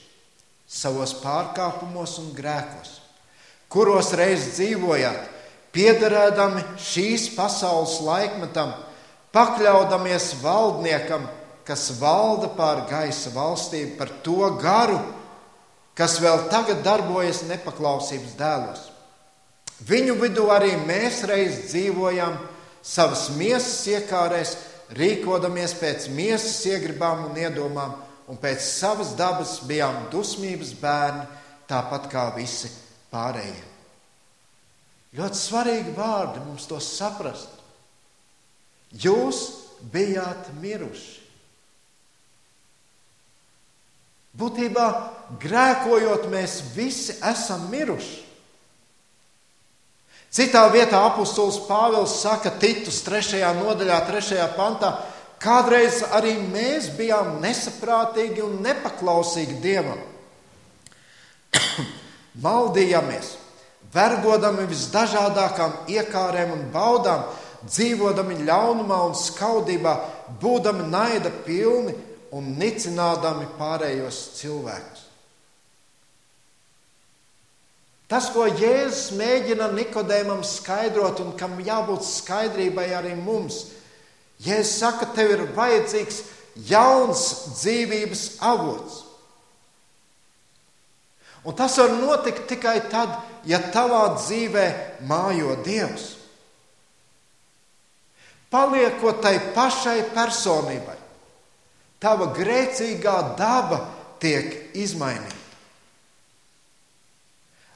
savos 0.73 1.13
pārkāpumos 1.21 2.17
un 2.23 2.31
grēkos, 2.33 2.97
kuros 3.69 4.11
reiz 4.17 4.49
dzīvojāt, 4.55 5.29
piederēdami 5.73 6.63
šīs 6.81 7.29
pasaules 7.37 7.99
laikmetam, 8.05 8.73
pakļaudamies 9.33 10.31
valdniekam, 10.41 11.27
kas 11.67 11.91
valda 11.99 12.49
pār 12.57 12.83
gaisa 12.89 13.31
valstīm, 13.33 13.93
par 13.97 14.11
to 14.25 14.49
garu, 14.61 14.99
kas 15.97 16.17
vēl 16.21 16.47
tagad 16.51 16.81
darbojas 16.85 17.43
nepaklausības 17.47 18.33
dēlos. 18.37 18.89
Viņu 19.83 20.17
vidū 20.21 20.47
arī 20.53 20.73
mēs 20.87 21.21
reiz 21.27 21.65
dzīvojam 21.69 22.37
savas 22.83 23.29
miesas 23.37 23.81
iekārēs, 23.91 24.55
rīkodamies 24.93 25.73
pēc 25.79 26.09
miesas 26.13 26.59
iegribām 26.69 27.29
un 27.29 27.39
iedomām 27.39 27.95
un 28.31 28.39
pēc 28.39 28.63
savas 28.63 29.13
dabas 29.19 29.59
bijām 29.67 30.07
dusmības 30.13 30.73
bērni, 30.79 31.25
tāpat 31.69 32.09
kā 32.11 32.27
visi 32.37 32.71
pārējie. 33.11 33.63
Ļoti 35.13 35.37
svarīgi 35.37 35.93
vārdi 35.93 36.41
mums 36.41 36.65
to 36.69 36.79
saprast. 36.81 37.61
Jūs 38.93 39.43
bijāt 39.93 40.49
miruši. 40.61 41.21
Būtībā 44.33 44.85
grēkojot, 45.41 46.25
mēs 46.33 46.57
visi 46.73 47.19
esam 47.21 47.67
miruši. 47.69 48.23
Citā 50.33 50.63
vietā 50.73 51.03
apustulis 51.05 51.59
Pāvils 51.67 52.15
saka, 52.23 52.49
Titus 52.57 53.03
3. 53.05 53.43
nodaļā, 53.59 53.99
3. 54.07 54.39
pantā, 54.57 54.95
Kādreiz 55.43 55.99
arī 56.15 56.37
mēs 56.39 56.87
bijām 56.95 57.41
nesaprātīgi 57.43 58.43
un 58.45 58.61
nepaklausīgi 58.63 59.57
Dievam. 59.59 59.99
Maldījāmies, 62.45 63.33
vergodami 63.91 64.69
visdažādākām 64.71 65.91
iekārēm 65.91 66.55
un 66.55 66.63
baudām, 66.71 67.27
dzīvodami 67.67 68.39
ļaunumā 68.47 69.01
un 69.09 69.19
skaudībā, 69.19 69.97
būdami 70.39 70.87
naida 70.87 71.31
pilni 71.43 71.97
un 72.33 72.55
nicinādami 72.59 73.51
pārējos 73.59 74.23
cilvēkus. 74.39 75.03
Tas, 78.07 78.31
ko 78.31 78.45
Jēzus 78.47 79.11
mēģina 79.17 79.71
Nikodēmam 79.73 80.43
skaidrot 80.45 81.19
un 81.23 81.31
kam 81.35 81.57
jābūt 81.65 82.03
skaidrībai 82.05 82.91
arī 82.95 83.15
mums, 83.17 83.65
ir 83.67 83.82
Jēzus 84.41 84.79
saka, 84.81 85.07
tev 85.15 85.31
ir 85.35 85.43
vajadzīgs 85.55 86.23
jauns 86.69 87.23
dzīvības 87.59 88.23
avots. 88.43 89.01
Un 91.43 91.55
tas 91.59 91.75
var 91.77 91.91
notikt 91.99 92.47
tikai 92.47 92.77
tad, 92.91 93.17
ja 93.45 93.59
tavā 93.73 94.15
dzīvē 94.15 94.67
mājo 95.07 95.57
Dievs. 95.65 96.13
Paliekot 98.53 99.19
tai 99.23 99.39
pašai 99.55 100.03
personībai, 100.13 100.95
tava 101.99 102.29
grēcīgā 102.37 103.17
daba 103.39 103.81
tiek 104.23 104.75
izmainīta. 104.77 105.41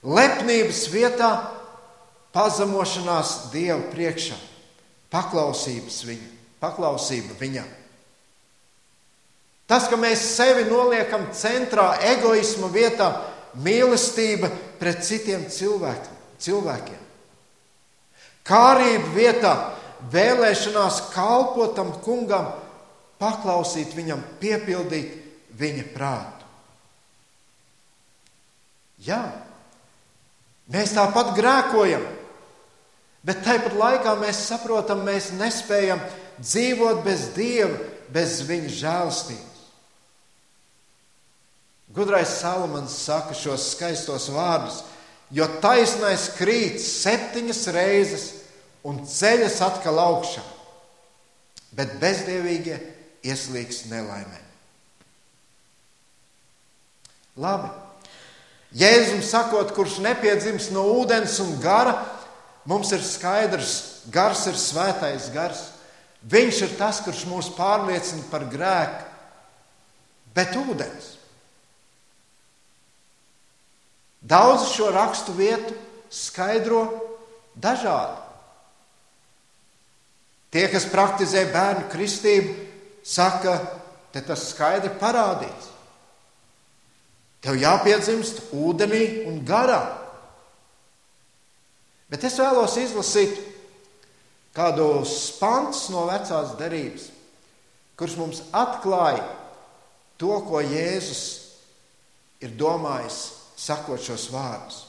Lepnības 0.08 0.86
vietā 0.94 1.32
pazemošanās 2.32 3.50
Dieva 3.52 3.82
priekšā, 3.92 4.38
paklausības 5.12 6.02
viņam 6.08 6.37
paklausība 6.64 7.36
viņam. 7.40 7.68
Tas, 9.68 9.90
ka 9.92 10.00
mēs 10.00 10.22
sevi 10.38 10.64
noliekam 10.70 11.28
centrā, 11.36 11.98
egoisma 12.14 12.70
vietā, 12.72 13.10
mīlestība 13.60 14.50
pret 14.80 15.04
citiem 15.04 15.44
cilvēkiem. 15.52 17.04
Kārība 18.48 19.12
vietā, 19.12 19.54
vēlēšanās 20.14 21.02
kalpot 21.12 21.76
tam 21.76 21.92
kungam, 22.06 22.54
paklausīt 23.20 23.92
viņam, 23.98 24.22
piepildīt 24.40 25.18
viņa 25.58 25.88
prātu. 25.92 26.46
Jā, 29.04 29.20
mēs 30.74 30.96
tāpat 30.96 31.36
grēkojam, 31.38 32.06
bet 33.28 33.44
tāpat 33.46 33.76
laikā 33.78 34.16
mēs 34.22 34.40
saprotam, 34.48 35.04
mēs 35.06 35.34
nespējam 35.38 36.00
dzīvot 36.42 37.04
bez 37.06 37.30
Dieva, 37.36 37.78
bez 38.14 38.42
viņa 38.48 38.74
žēlstības. 38.74 39.64
Gudrais 41.98 42.30
Salamans 42.42 42.94
saka 43.08 43.34
šos 43.34 43.72
skaistos 43.74 44.28
vārdus, 44.30 44.84
jo 45.34 45.48
taisnais 45.64 46.28
krīt 46.38 46.82
septiņas 46.84 47.62
reizes 47.74 48.26
un 48.88 49.02
ceļas 49.08 49.58
atkal 49.66 49.98
augšā, 50.04 50.44
bet 51.76 51.98
bezdievīgie 52.02 52.78
ieslīgs 53.26 53.88
nelaimē. 53.92 54.44
Labi. 57.38 57.70
Jēzum 58.78 59.22
sakot, 59.24 59.72
kurš 59.74 60.00
nepiedzims 60.04 60.70
no 60.76 60.84
ūdens 61.00 61.38
un 61.42 61.56
gara, 61.64 61.96
mums 62.68 62.92
ir 62.94 63.04
skaidrs, 63.06 63.74
gars 64.12 64.44
ir 64.50 64.58
svētais 64.60 65.30
gars. 65.34 65.62
Viņš 66.26 66.62
ir 66.66 66.74
tas, 66.80 67.04
kurš 67.06 67.26
mūs 67.30 67.52
pārliecina 67.56 68.26
par 68.32 68.48
grēku, 68.50 69.04
bet 70.34 70.56
ūdens. 70.58 71.14
Daudz 74.28 74.72
šo 74.74 74.90
rakstu 74.92 75.36
vietu 75.38 75.76
skaidro 76.10 76.88
dažādi. 77.56 78.24
Tie, 80.52 80.66
kas 80.72 80.88
praktizē 80.90 81.46
bērnu 81.52 81.88
kristību, 81.92 82.54
saka, 83.06 83.60
te 84.12 84.24
tas 84.26 84.48
skaidri 84.50 84.90
parādīts. 85.00 85.74
Tev 87.44 87.60
jāpiedzimst 87.62 88.50
ūdenī 88.56 89.28
un 89.30 89.44
garā. 89.46 89.84
Bet 92.12 92.24
es 92.28 92.40
vēlos 92.40 92.78
izlasīt 92.80 93.38
kādus 94.58 95.14
pantus 95.38 95.88
no 95.94 96.08
vecās 96.10 96.56
derības, 96.58 97.12
kurš 97.98 98.18
mums 98.18 98.44
atklāja 98.56 99.24
to, 100.18 100.34
ko 100.48 100.62
Jēzus 100.66 101.24
ir 102.42 102.56
domājis, 102.58 103.20
sakot 103.58 104.02
šos 104.02 104.28
vārdus. 104.34 104.84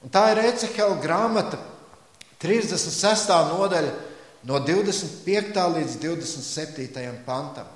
Un 0.00 0.12
tā 0.12 0.30
ir 0.32 0.40
Ecehela 0.48 0.96
grāmata, 1.00 1.60
36. 2.40 3.34
nodaļa, 3.52 3.92
no 4.48 4.62
25. 4.64 5.60
līdz 5.76 5.98
27. 6.00 7.10
pantam. 7.26 7.68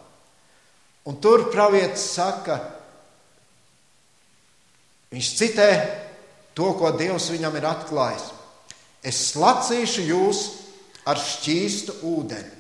Un 1.05 1.21
tur 1.21 1.51
pravietis 1.53 2.07
saka, 2.17 2.57
Viņš 5.15 5.31
citē 5.39 5.69
to, 6.59 6.73
ko 6.75 6.91
Dievs 6.99 7.29
viņam 7.31 7.55
ir 7.61 7.69
atklājis. 7.71 8.27
Es 9.07 9.21
slacīšu 9.31 10.07
jūs 10.09 10.41
ar 11.05 11.21
šķīstu 11.21 11.99
ūdeni, 12.09 12.51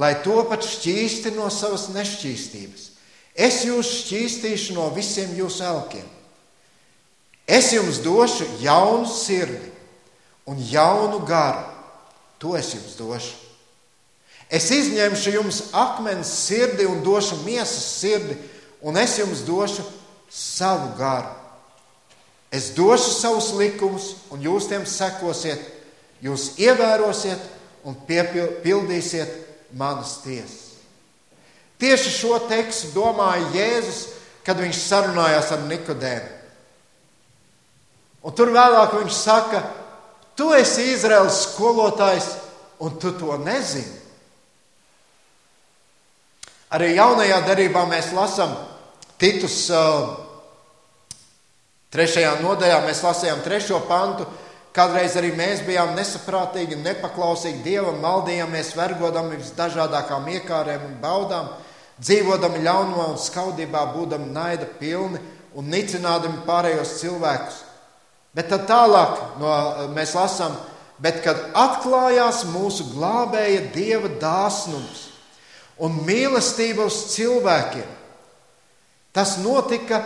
lai 0.00 0.14
to 0.24 0.40
pat 0.48 0.64
šķīsti 0.66 1.34
no 1.36 1.50
savas 1.52 1.88
nešķīstības. 1.94 2.90
Es 3.34 3.64
jūs 3.66 3.90
šķīstīšu 4.04 4.76
no 4.76 4.88
visiem 4.94 5.32
jūsu 5.36 5.64
elkiem. 5.66 6.06
Es 7.46 7.72
jums 7.74 7.98
došu 8.00 8.46
jaunu 8.62 9.08
sirdi 9.10 9.72
un 10.46 10.60
jaunu 10.70 11.20
garu. 11.26 11.66
To 12.38 12.54
es 12.56 12.72
jums 12.74 12.94
došu. 12.98 13.34
Es 14.48 14.68
izņemšu 14.70 15.32
jums 15.34 15.60
akmens 15.72 16.30
sirdi 16.44 16.86
un 16.86 17.02
došu 17.04 17.40
miesas 17.44 17.84
sirdi, 17.98 18.36
un 18.84 18.96
es 19.00 19.16
jums 19.18 19.42
došu 19.46 19.82
savu 20.30 20.92
garu. 20.98 21.32
Es 22.54 22.70
došu 22.76 23.10
savus 23.16 23.50
likumus, 23.58 24.12
un 24.30 24.44
jūs 24.44 24.68
tiem 24.70 24.84
sekosiet, 24.86 25.58
jūs 26.24 26.54
ievērosiet 26.60 27.40
un 27.84 27.96
piepildīsiet 28.08 29.34
manas 29.76 30.18
tiesas. 30.24 30.60
Tieši 31.78 32.12
šo 32.14 32.38
tekstu 32.48 32.94
domāja 32.94 33.50
Jēzus, 33.52 34.00
kad 34.46 34.60
viņš 34.60 34.80
sarunājās 34.80 35.50
ar 35.52 35.64
Nikodēmu. 35.68 36.30
Un 38.24 38.32
tur 38.32 38.54
vēlāk 38.54 38.94
viņš 38.96 39.16
saka, 39.18 39.60
tu 40.38 40.48
esi 40.56 40.86
Izraels 40.94 41.42
skolotājs, 41.50 42.30
un 42.80 42.96
tu 43.00 43.12
to 43.18 43.36
nezini. 43.42 44.00
Arī 46.74 46.94
jaunajā 46.96 47.42
darbā 47.46 47.84
mēs 47.90 48.14
lasām 48.16 48.54
Titus 49.20 49.68
uh, 49.70 50.24
Trešajā 51.94 52.40
nodaļā 52.42 52.80
mēs 52.88 53.04
lasījām 53.06 53.42
trešo 53.44 53.78
pantu. 53.86 54.26
Kādreiz 54.74 55.14
arī 55.14 55.30
mēs 55.38 55.60
bijām 55.62 55.92
nesaprātīgi, 55.94 56.80
nepaklausīgi 56.82 57.62
Dievam, 57.62 58.00
maldījāmies, 58.02 58.72
vergodami 58.74 59.38
visdažādākām 59.38 60.26
iekārēm 60.32 60.88
un 60.88 60.96
baudām, 61.02 61.52
dzīvodami 62.02 62.64
ļaunumā 62.64 63.06
un 63.12 63.20
skaudībā, 63.22 63.84
būdami 63.94 64.32
naida 64.34 64.66
pilni 64.80 65.22
un 65.54 65.70
nicinādami 65.70 66.42
pārējos 66.48 66.96
cilvēkus. 67.04 67.60
Bet 68.34 68.50
tad 68.50 68.66
tālāk 68.66 69.20
no, 69.38 69.54
mēs 69.94 70.16
lasām, 70.18 70.58
bet 70.98 71.22
kad 71.22 71.38
atklājās 71.54 72.42
mūsu 72.50 72.90
glābēja 72.96 73.68
Dieva 73.76 74.10
dāsnums 74.18 75.04
un 75.78 76.00
mīlestība 76.02 76.88
uz 76.90 76.98
cilvēkiem, 77.14 77.86
tas 79.14 79.38
notika 79.38 80.02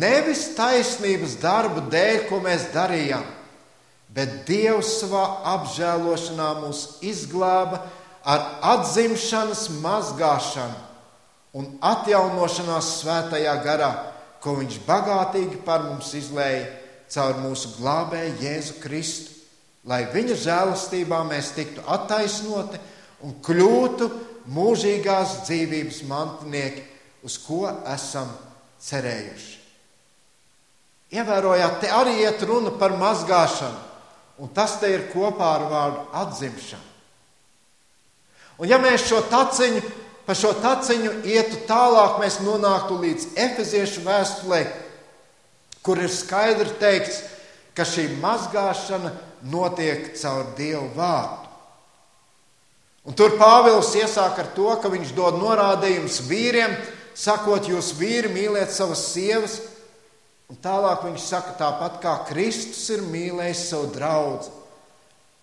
nevis 0.00 0.54
taisnības 0.56 1.36
darbu 1.44 1.90
dēļ, 1.92 2.22
ko 2.30 2.40
mēs 2.40 2.70
darījām, 2.72 3.34
bet 4.14 4.44
Dievs 4.48 4.98
savā 5.02 5.24
apžēlošanā 5.56 6.50
mūs 6.62 6.84
izglāba 7.04 7.82
ar 8.28 8.44
atzimšanas 8.74 9.68
mazgāšanu 9.82 10.86
un 11.58 11.70
atjaunošanās 11.84 12.92
svētajā 13.02 13.54
garā, 13.64 13.92
ko 14.42 14.58
Viņš 14.60 14.78
bagātīgi 14.86 15.62
par 15.66 15.84
mums 15.88 16.12
izlēja 16.14 16.66
caur 17.10 17.40
mūsu 17.42 17.74
glābēju 17.78 18.36
Jēzu 18.42 18.78
Kristu, 18.82 19.34
lai 19.88 20.04
Viņa 20.12 20.36
žēlastībā 20.44 21.22
mēs 21.28 21.52
tiktu 21.56 21.84
attaisnoti 21.88 22.80
un 23.24 23.38
kļūtu 23.44 24.10
mūžīgās 24.54 25.42
dzīvības 25.48 26.02
mantinieki, 26.08 26.84
uz 27.26 27.36
ko 27.42 27.66
esam 27.90 28.30
cerējuši. 28.84 29.56
Ievērojāt, 31.18 31.78
te 31.80 31.90
arī 31.92 32.18
iet 32.22 32.42
runa 32.44 32.70
par 32.78 32.92
mazgāšanu, 33.00 33.87
un 34.38 34.50
tas 34.54 34.78
te 34.80 34.90
ir 34.92 35.08
kopā 35.12 35.54
ar 35.56 35.64
vārdu 35.70 36.04
atzimšanu. 36.22 36.86
Un 38.58 38.70
ja 38.70 38.78
mēs 38.82 39.06
šo 39.06 39.20
taciņu, 39.30 39.82
pa 40.26 40.34
šo 40.34 40.52
taciņu 40.62 41.12
ietu 41.30 41.62
tālāk, 41.68 42.18
mēs 42.22 42.40
nonāktu 42.42 42.98
līdz 43.02 43.26
Efeziešu 43.38 44.02
vēstulē, 44.06 44.64
kur 45.82 46.00
ir 46.02 46.10
skaidri 46.10 46.74
teikts, 46.80 47.22
ka 47.74 47.86
šī 47.86 48.08
mazgāšana 48.18 49.12
notiek 49.46 50.10
caur 50.18 50.50
Dievu 50.58 50.88
vārdu. 50.96 51.46
Un 53.08 53.16
tur 53.16 53.38
Pāvils 53.40 53.94
iesāk 53.96 54.42
ar 54.42 54.50
to, 54.52 54.68
ka 54.82 54.90
viņš 54.92 55.14
dod 55.16 55.38
norādījumus 55.40 56.18
vīriem, 56.28 56.74
sakot, 57.16 57.70
jūs 57.70 57.94
vīri 57.96 58.28
mīliet 58.34 58.74
savas 58.74 59.06
sievas, 59.14 59.60
Un 60.48 60.56
tālāk 60.64 61.02
viņš 61.04 61.24
saka, 61.28 61.56
tāpat 61.60 61.98
kā 62.00 62.14
Kristus 62.30 62.86
ir 62.94 63.02
mīlējis 63.04 63.66
savu 63.68 63.90
draugu, 63.92 64.48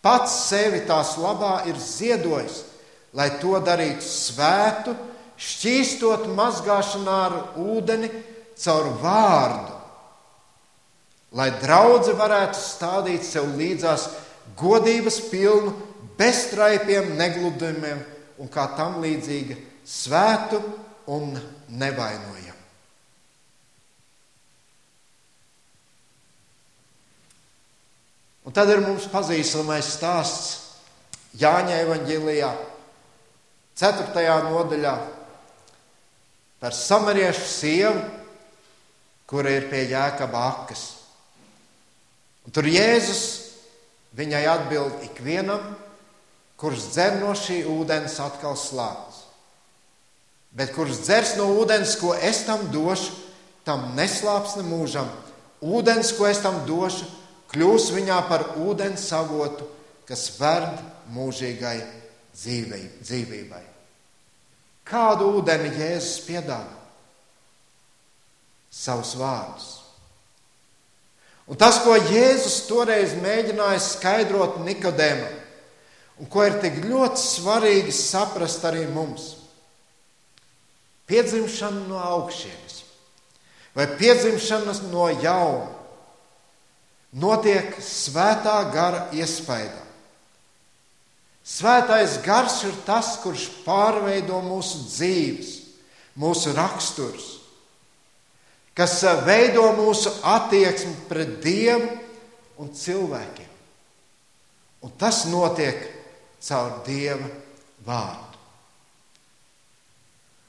pats 0.01 0.33
sevi 0.47 0.79
tās 0.87 1.13
labā 1.21 1.59
ir 1.69 1.77
ziedojis, 1.77 2.63
lai 3.13 3.29
to 3.41 3.59
darītu 3.61 4.01
svētu, 4.01 4.95
šķīstot 5.37 6.25
mazgāšanā 6.33 7.17
ar 7.27 7.35
ūdeni 7.61 8.09
caur 8.57 8.89
vārdu, 9.03 9.75
lai 11.37 11.51
draugi 11.61 12.15
varētu 12.17 12.57
stādīt 12.59 13.27
sev 13.27 13.51
līdzās 13.59 14.07
godības 14.57 15.19
pilnu, 15.29 15.75
bez 16.17 16.47
traipiem, 16.53 17.13
negludumiem 17.19 18.01
un 18.39 18.49
kā 18.51 18.69
tam 18.77 19.01
līdzīga 19.03 19.59
svētu 19.85 20.63
un 21.11 21.35
nevainojumu. 21.69 22.44
Un 28.45 28.53
tad 28.53 28.69
ir 28.69 28.83
mums 28.83 29.07
pazīstamais 29.09 29.87
stāsts 29.97 30.61
Jāņa 31.35 31.81
evanģēlijā, 31.83 32.51
4. 33.75 34.25
nodaļā 34.45 34.93
par 36.61 36.75
samariešu 36.77 37.47
sievu, 37.49 38.03
kura 39.27 39.51
ir 39.51 39.65
pie 39.67 39.81
jēkaba 39.89 40.45
akas. 40.53 40.85
Un 42.45 42.53
tur 42.55 42.69
Jēzus 42.69 43.25
viņai 44.15 44.45
atbild 44.47 45.03
ikvienam, 45.09 45.73
kurš 46.55 46.87
dzer 46.93 47.19
no 47.19 47.33
šī 47.35 47.63
ūdens 47.67 48.15
atkal 48.23 48.55
slāpes. 48.55 49.25
Bet 50.55 50.71
kurš 50.71 51.01
dzers 51.03 51.35
no 51.35 51.49
ūdens, 51.59 51.97
ko 51.99 52.13
es 52.15 52.45
tam 52.47 52.69
došu, 52.71 53.11
tam 53.67 53.89
neslāps 53.97 54.55
ne 54.55 54.63
mūžam. 54.63 55.09
Ūdens, 55.59 56.13
ko 56.15 56.29
es 56.29 56.39
tam 56.39 56.61
došu, 56.69 57.09
kļūs 57.51 57.91
viņā 57.95 58.17
par 58.29 58.45
ūdens 58.61 59.05
avotu, 59.15 59.67
kas 60.05 60.27
verd 60.39 60.81
mūžīgai 61.15 61.77
dzīvībai. 62.35 63.63
Kādu 64.85 65.31
ūdeni 65.39 65.71
Jēzus 65.79 66.19
piedāvā? 66.27 66.81
Savus 68.75 69.15
vārdus. 69.17 69.71
Un 71.49 71.57
tas, 71.61 71.79
ko 71.85 71.95
Jēzus 71.95 72.65
toreiz 72.69 73.15
mēģināja 73.21 73.81
skaidrot 73.81 74.59
Nikodēmam, 74.65 75.41
un 76.21 76.29
ko 76.31 76.45
ir 76.45 76.59
tik 76.61 76.81
ļoti 76.85 77.21
svarīgi 77.21 77.93
saprast 77.93 78.65
arī 78.65 78.85
mums, 78.89 79.35
piedzimšana 81.09 81.85
no 81.89 82.01
augšienes 82.01 82.81
vai 83.75 83.87
piedzimšana 83.99 84.73
no 84.91 85.09
jauna 85.21 85.67
notiek 87.15 87.77
svētā 87.81 88.57
gara 88.73 89.07
iespējā. 89.15 89.83
Svētais 91.45 92.17
gars 92.25 92.57
ir 92.65 92.73
tas, 92.87 93.15
kurš 93.21 93.47
pārveido 93.65 94.39
mūsu 94.41 94.81
dzīves, 94.87 95.51
mūsu 96.17 96.55
raksturus, 96.57 97.27
kas 98.75 98.97
veido 99.27 99.67
mūsu 99.77 100.09
attieksmi 100.25 100.95
pret 101.09 101.37
Dievu 101.43 101.91
un 102.63 102.71
cilvēkiem. 102.73 103.51
Un 104.85 104.93
tas 104.97 105.23
notiek 105.29 105.85
caur 106.45 106.81
Dieva 106.85 107.29
vārdu. 107.85 108.41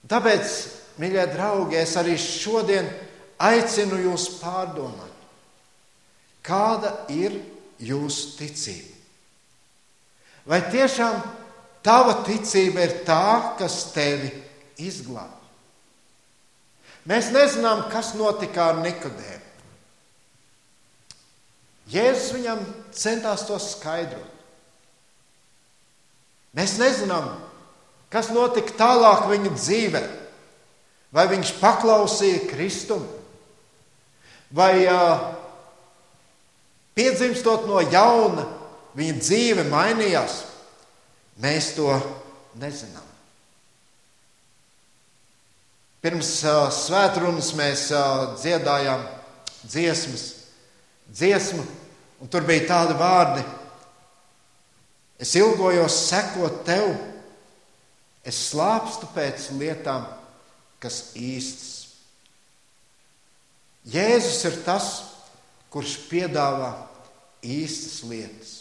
Tāpēc, 0.07 0.57
mīļie 1.03 1.25
draugi, 1.33 1.79
es 1.81 1.97
arī 1.99 2.17
šodien 2.21 2.89
aicinu 3.43 3.99
jūs 4.05 4.29
pārdomāt, 4.41 5.06
kāda 6.47 6.93
ir 7.13 7.35
jūsu 7.83 8.37
ticība. 8.39 8.95
Vai 10.47 10.61
tiešām 10.71 11.19
tava 11.85 12.21
ticība 12.27 12.85
ir 12.87 13.01
tā, 13.07 13.57
kas 13.59 13.89
tevi 13.95 14.31
izglābj? 14.79 15.35
Mēs 17.07 17.31
nezinām, 17.35 17.85
kas 17.91 18.15
notika 18.19 18.71
ar 18.73 18.81
Nikodēmu. 18.83 19.43
Jēzus 21.91 22.33
viņam 22.35 22.63
centās 22.95 23.45
to 23.47 23.59
skaidrot. 23.63 24.33
Mēs 26.57 26.79
nezinām, 26.81 27.29
kas 28.11 28.33
notika 28.35 28.75
tālāk 28.79 29.27
viņa 29.31 29.53
dzīvē. 29.55 30.03
Vai 31.15 31.29
viņš 31.31 31.53
paklausīja 31.61 32.43
Kristumu, 32.51 33.07
vai 34.53 34.83
uh, 34.91 35.23
piedzimstot 36.97 37.67
no 37.69 37.83
jauna, 37.85 38.47
viņa 38.97 39.19
dzīve 39.21 39.67
mainījās. 39.69 40.41
Mēs 41.43 41.75
to 41.77 41.91
nezinām. 42.57 43.05
Pirms 46.01 46.31
uh, 46.47 46.69
svētdienas 46.73 47.51
mēs 47.59 47.89
uh, 47.93 48.37
dziedājām 48.39 49.03
dziesmas, 49.67 50.25
dziesmu, 51.11 51.65
un 52.23 52.31
tur 52.31 52.47
bija 52.47 52.69
tādi 52.71 52.97
vārdi: 52.97 53.43
Es 55.19 55.33
ilgojos 55.37 55.97
sekot 56.11 56.63
tev, 56.69 56.93
es 58.25 58.39
slāpstu 58.51 59.09
pēc 59.17 59.49
lietām, 59.59 60.05
kas 60.81 61.11
īstas. 61.17 61.73
Jēzus 63.87 64.41
ir 64.49 64.57
tas, 64.67 64.89
kurš 65.77 65.99
piedāvā 66.09 66.71
īstas 67.45 67.99
lietas. 68.09 68.53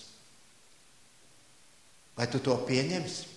Vai 2.19 2.28
tu 2.28 2.41
to 2.43 2.58
pieņemsi? 2.67 3.30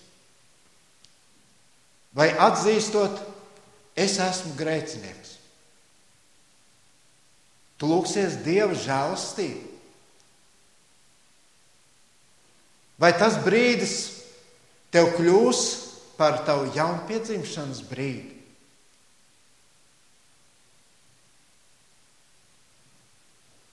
Vai 2.11 2.27
atzīstot, 2.35 3.21
es 3.95 4.17
esmu 4.19 4.51
grēcinieks? 4.59 5.37
Tu 7.79 7.87
lūgsies 7.87 8.41
Dieva 8.43 8.75
žēlastību. 8.75 9.69
Vai 12.99 13.13
tas 13.15 13.37
brīdis 13.45 13.95
tev 14.91 15.13
kļūs 15.15 15.63
par 16.19 16.41
tavu 16.43 16.67
jaunpiedzimšanas 16.75 17.79
brīdi? 17.87 18.38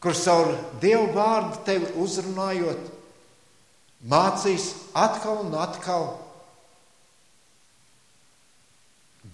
Kur 0.03 0.15
caur 0.15 0.53
Dievu 0.83 1.09
vārdu 1.15 1.63
tevi 1.67 1.89
uzrunājot, 2.03 2.91
mācīs 4.07 4.69
atkal 4.95 5.41
un 5.47 5.55
atkal, 5.59 6.11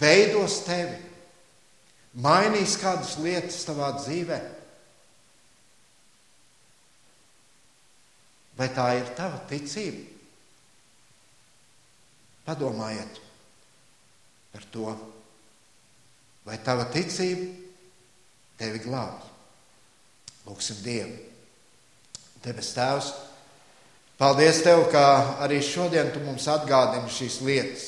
veidos 0.00 0.60
tevi, 0.66 0.98
mainīs 2.24 2.76
kādas 2.80 3.16
lietas 3.22 3.62
tavā 3.66 3.92
dzīvē. 3.98 4.38
Vai 8.58 8.68
tā 8.76 8.86
ir 9.00 9.12
tava 9.16 9.40
ticība? 9.50 10.08
Padomājiet 12.46 13.20
par 14.52 14.64
to, 14.74 14.94
vai 16.44 16.58
tava 16.66 16.88
ticība 16.92 17.48
tevi 18.60 18.82
glābj. 18.84 19.31
Lūksim 20.48 20.80
Dievu. 20.82 21.14
Debes 22.42 22.72
Tēvs! 22.74 23.12
Paldies 24.18 24.60
Tev, 24.62 24.84
ka 24.92 25.38
arī 25.42 25.58
šodien 25.64 26.12
Tu 26.14 26.20
mums 26.22 26.44
atgādini 26.50 27.10
šīs 27.10 27.40
lietas, 27.42 27.86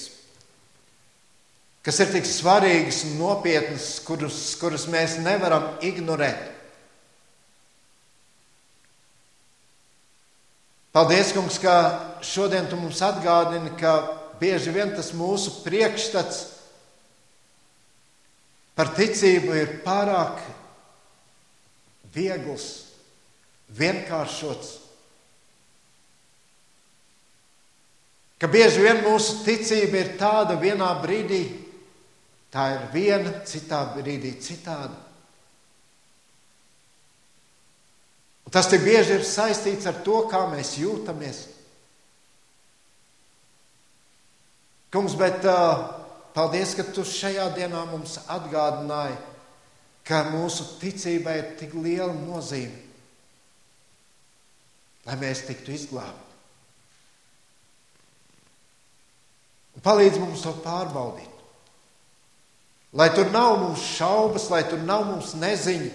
kas 1.87 2.01
ir 2.03 2.11
tik 2.11 2.27
svarīgas 2.27 3.05
un 3.07 3.19
nopietnas, 3.21 3.87
kuras, 4.03 4.39
kuras 4.59 4.89
mēs 4.91 5.19
nevaram 5.23 5.77
ignorēt. 5.85 6.51
Paldies, 10.95 11.31
Kungs, 11.35 11.61
ka 11.63 11.77
šodien 12.23 12.67
Tu 12.71 12.79
mums 12.79 13.03
atgādini, 13.03 13.71
ka 13.79 13.95
bieži 14.43 14.75
vien 14.75 14.91
tas 14.95 15.13
mūsu 15.15 15.61
priekšstats 15.63 16.45
par 18.75 18.91
ticību 18.95 19.55
ir 19.59 19.73
pārāk 19.87 20.43
viegls, 22.15 22.67
vienkāršots. 23.75 24.81
Ka 28.39 28.51
bieži 28.51 28.83
vien 28.85 29.03
mūsu 29.07 29.41
ticība 29.47 30.01
ir 30.03 30.15
tāda 30.21 30.59
vienā 30.61 30.91
brīdī, 31.03 31.43
tā 32.53 32.67
ir 32.75 32.87
viena, 32.93 33.33
citā 33.47 33.83
brīdī 33.95 34.35
citāda. 34.43 34.97
Un 38.45 38.53
tas 38.53 38.69
tik 38.69 38.85
bieži 38.85 39.19
ir 39.19 39.27
saistīts 39.27 39.89
ar 39.89 40.03
to, 40.05 40.25
kā 40.29 40.45
mēs 40.53 40.75
jūtamies. 40.77 41.45
Kungs, 44.95 45.17
bet 45.19 45.43
uh, 45.49 45.89
paldies, 46.37 46.77
ka 46.79 46.85
tu 46.95 47.03
šajā 47.09 47.49
dienā 47.57 47.81
mums 47.89 48.21
atgādināji, 48.31 49.17
ka 50.05 50.25
mūsu 50.29 50.67
ticībai 50.81 51.39
ir 51.41 51.51
tik 51.61 51.75
liela 51.81 52.13
nozīme, 52.13 52.77
lai 55.09 55.17
mēs 55.21 55.45
tiktu 55.49 55.73
izglābti. 55.75 56.33
Palīdz 59.85 60.21
mums 60.21 60.45
to 60.45 60.53
pārbaudīt. 60.65 61.31
Lai 62.95 63.09
tur 63.11 63.33
nav 63.35 63.57
mums 63.59 63.83
šaubas, 63.97 64.47
lai 64.53 64.63
tur 64.71 64.85
nav 64.87 65.03
mums 65.09 65.33
neziņa, 65.35 65.91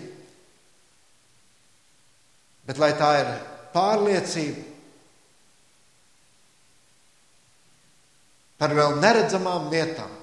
bet 2.67 2.81
lai 2.81 2.91
tā 2.99 3.13
ir 3.21 3.29
pārliecība 3.71 4.65
par 8.59 8.75
vēl 8.75 8.99
neredzamām 8.99 9.69
lietām. 9.71 10.18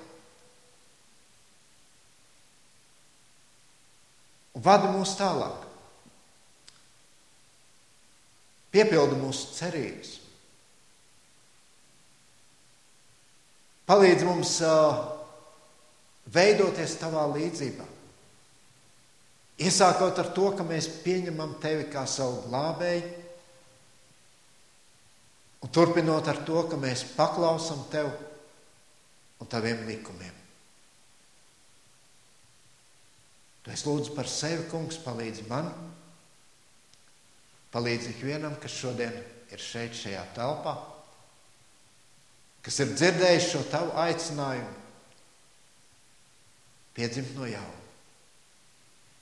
Vada 4.65 4.91
mūs 4.93 5.17
tālāk. 5.19 5.65
Piepilda 8.73 9.17
mūsu 9.17 9.55
cerības. 9.57 10.15
Palīdz 13.87 14.25
mums 14.27 14.57
uh, 14.67 14.99
veidoties 16.35 16.97
tavā 17.01 17.23
līdzībā. 17.37 17.87
Iesākot 19.57 20.19
ar 20.21 20.33
to, 20.37 20.51
ka 20.53 20.67
mēs 20.67 20.89
pieņemam 21.05 21.55
tevi 21.63 21.87
kā 21.89 22.03
savu 22.11 22.43
glābēju, 22.51 23.13
un 25.65 25.73
turpinot 25.73 26.29
ar 26.29 26.43
to, 26.45 26.67
ka 26.69 26.77
mēs 26.77 27.07
paklausām 27.17 27.87
tev 27.91 28.11
un 29.41 29.49
taviem 29.49 29.87
likumiem. 29.89 30.35
Tu 33.56 33.56
es 33.75 33.87
lūdzu 33.87 34.15
par 34.15 34.29
sevi, 34.31 34.69
kungs, 34.71 34.99
palīdzi 35.03 35.47
man, 35.51 35.73
palīdzi 37.75 38.13
ikvienam, 38.15 38.55
kas 38.63 38.77
šodien 38.79 39.17
ir 39.51 39.63
šeit, 39.63 39.97
šajā 39.99 40.23
telpā 40.37 40.77
kas 42.67 42.81
ir 42.83 42.97
dzirdējuši 42.99 43.51
šo 43.53 43.61
tavu 43.71 43.93
aicinājumu, 44.03 44.73
piedzimt 46.97 47.37
no 47.39 47.47
jauna, 47.47 47.85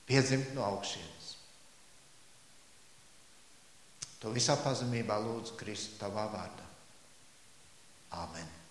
piedzimt 0.09 0.55
no 0.57 0.65
augšienes. 0.65 1.35
To 4.23 4.33
visā 4.33 4.57
pazemībā 4.65 5.21
lūdzu 5.21 5.59
Kristu 5.61 6.01
tavā 6.01 6.25
vārdā. 6.33 6.71
Āmen! 8.25 8.64